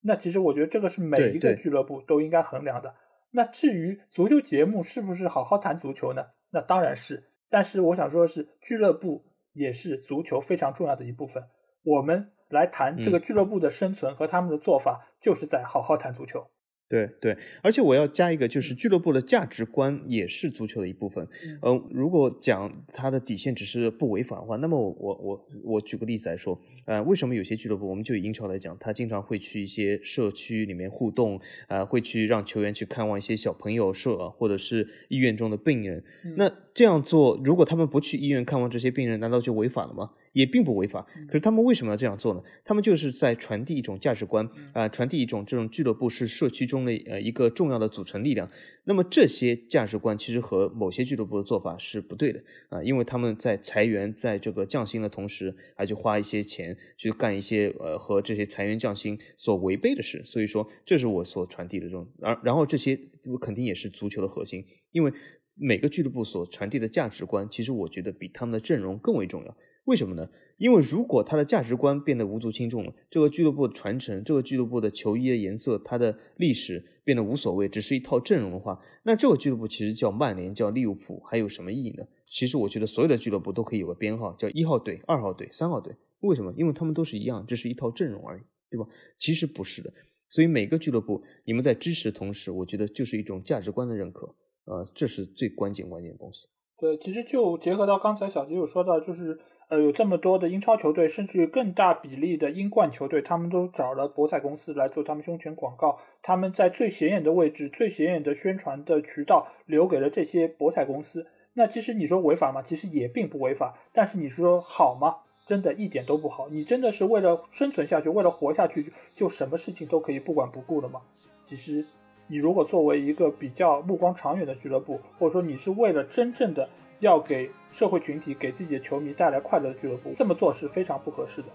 [0.00, 2.94] 那其实我觉得这个是每一个俱乐部都应该衡量的。
[3.36, 6.24] 那至于足球节目是不是好好谈足球呢？
[6.52, 7.32] 那当然是。
[7.50, 11.42] 但是我想说的是，俱乐部也是足球非常重要的一部分。
[11.82, 16.48] 我们来谈这个俱乐部的生存和他们的做法，就是在好好谈足球。
[16.94, 21.26] 对对，而且我要加一个，就是俱乐部的价值观也是足球的一部分。
[21.62, 36.04] 嗯，如果讲它的底线只是不违法的话，那么我我我我举个例子来说，呃，为什么有些俱乐部，我们就以英超来讲，他经常会去一些社区里面互动，呃，会去让球员去看望一些小朋友社或者是医院中的病人。
[36.36, 40.10] 那这样做，如果他们不去医院看望这些病人，难道就违法了吗？
[40.34, 42.42] 也并不违法，可是他们为什么要这样做呢？
[42.64, 48.50] 他们就是在传递一种价值观啊，传递一种这种俱乐部是社区中的呃一个重要的组成力量。
[48.82, 60.20] 那么这些价值观其实和某些俱乐部的做法是不对的啊，因为他们在裁员在这个降薪的同时，还去花一些钱去干一些呃和这些裁员降薪所违背的事。
[60.24, 62.98] 所以说，这是我所传递的这种，而然后这些
[63.40, 65.12] 肯定也是足球的核心，因为
[65.54, 69.56] 每个俱乐部所传递的价值观，其实我觉得比他们的阵容更为重要。
[69.84, 70.28] 为什么呢？
[70.56, 82.04] 因为如果他的价值观变得无足轻重了，这个俱乐部的传承，这个俱乐部的球衣的颜色，它的历史变得无所谓，只是一套阵容的话，那这个俱乐部其实叫曼联，叫利物浦，还有什么意义呢？
[82.26, 85.94] 其实我觉得所有的俱乐部都可以有个编号，叫一号队、二号队、三号队。
[86.20, 86.54] 为什么？
[86.56, 88.86] 因为他们都是一样，这是一套阵容而已，对吧？
[89.18, 89.92] 其实不是的。
[90.28, 96.46] 所以每个俱乐部，你们在支持的同时，我觉得就是一种价值观的认可，呃，这是最关键关键的东西。
[96.78, 99.36] 对，其实就结合到刚才小吉有说到，就是。
[99.68, 105.98] 呃，有这么多的英超球队，甚至于更大比例的英冠球队，他们都找了博彩公司来做他们胸前广告。
[106.22, 111.26] 他们在最显眼的位置、最显眼的宣传的渠道留给了这些博彩公司。
[111.54, 112.60] 那其实你说违法吗？
[112.62, 113.78] 其实也并不违法。
[113.92, 115.16] 但是你说好吗？
[115.46, 116.46] 真的一点都不好。
[116.50, 121.00] 你真的是为了生存下去，为了活下去，就什么事情都可以不管不顾了吗？
[121.42, 121.84] 其实，
[122.28, 126.68] 你如果作为一个比较目光长远的俱乐部，或者说你是为了真正的。
[127.04, 131.48] 要给社会群体、给自己的球迷带来快乐的俱乐部，这么做是非常不合适的。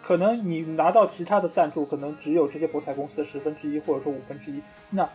[0.00, 4.62] 可能你拿到其他的赞助，可能只有这些博彩公司的十分之一，或者说五分之一。
[4.88, 5.06] 那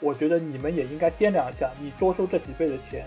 [0.00, 3.06] 我觉得你们也应该掂量一下，你多收这几倍的钱，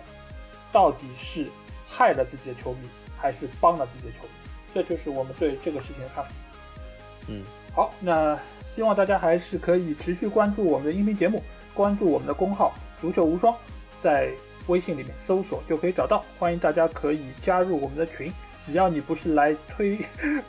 [0.72, 1.46] 到底是
[1.88, 4.30] 害了自己的球迷，还是帮了自己的球迷？
[4.74, 6.32] 这就是我们对这个事情的看法。
[7.28, 7.44] 嗯，
[7.76, 8.36] 好，那
[8.74, 11.44] 希望大家还是可以持续关注我们的音频节目，
[11.76, 13.56] 关注我们的公号“足球无双”，
[14.00, 14.32] 在。
[14.68, 18.32] 微信里面搜索就可以找到，欢迎大家可以加入我们的群。
[18.64, 20.00] 只要你不是来推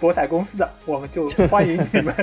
[0.00, 2.14] 博彩公司的，我们就欢迎你们，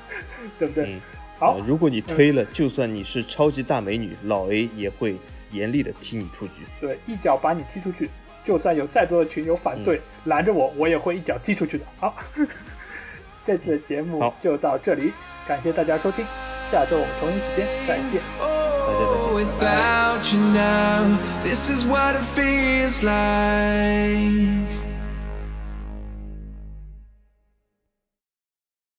[0.58, 0.98] 对不对？
[1.38, 5.16] 好，如果你推了，就算你是超级大美女，老 A 也会
[5.50, 6.64] 严厉的踢你出局。
[6.80, 8.10] 对，一脚把你踢出去，
[8.44, 11.84] 就算有再多的群友反对拦着我，我也会一脚踢出去的。
[11.98, 12.14] 好，
[13.42, 15.12] 这次的节目就到这里，
[15.46, 16.26] 感谢大家收听，
[16.70, 18.20] 下周我们同一时间再见。
[19.34, 21.18] without you now.
[21.42, 21.70] This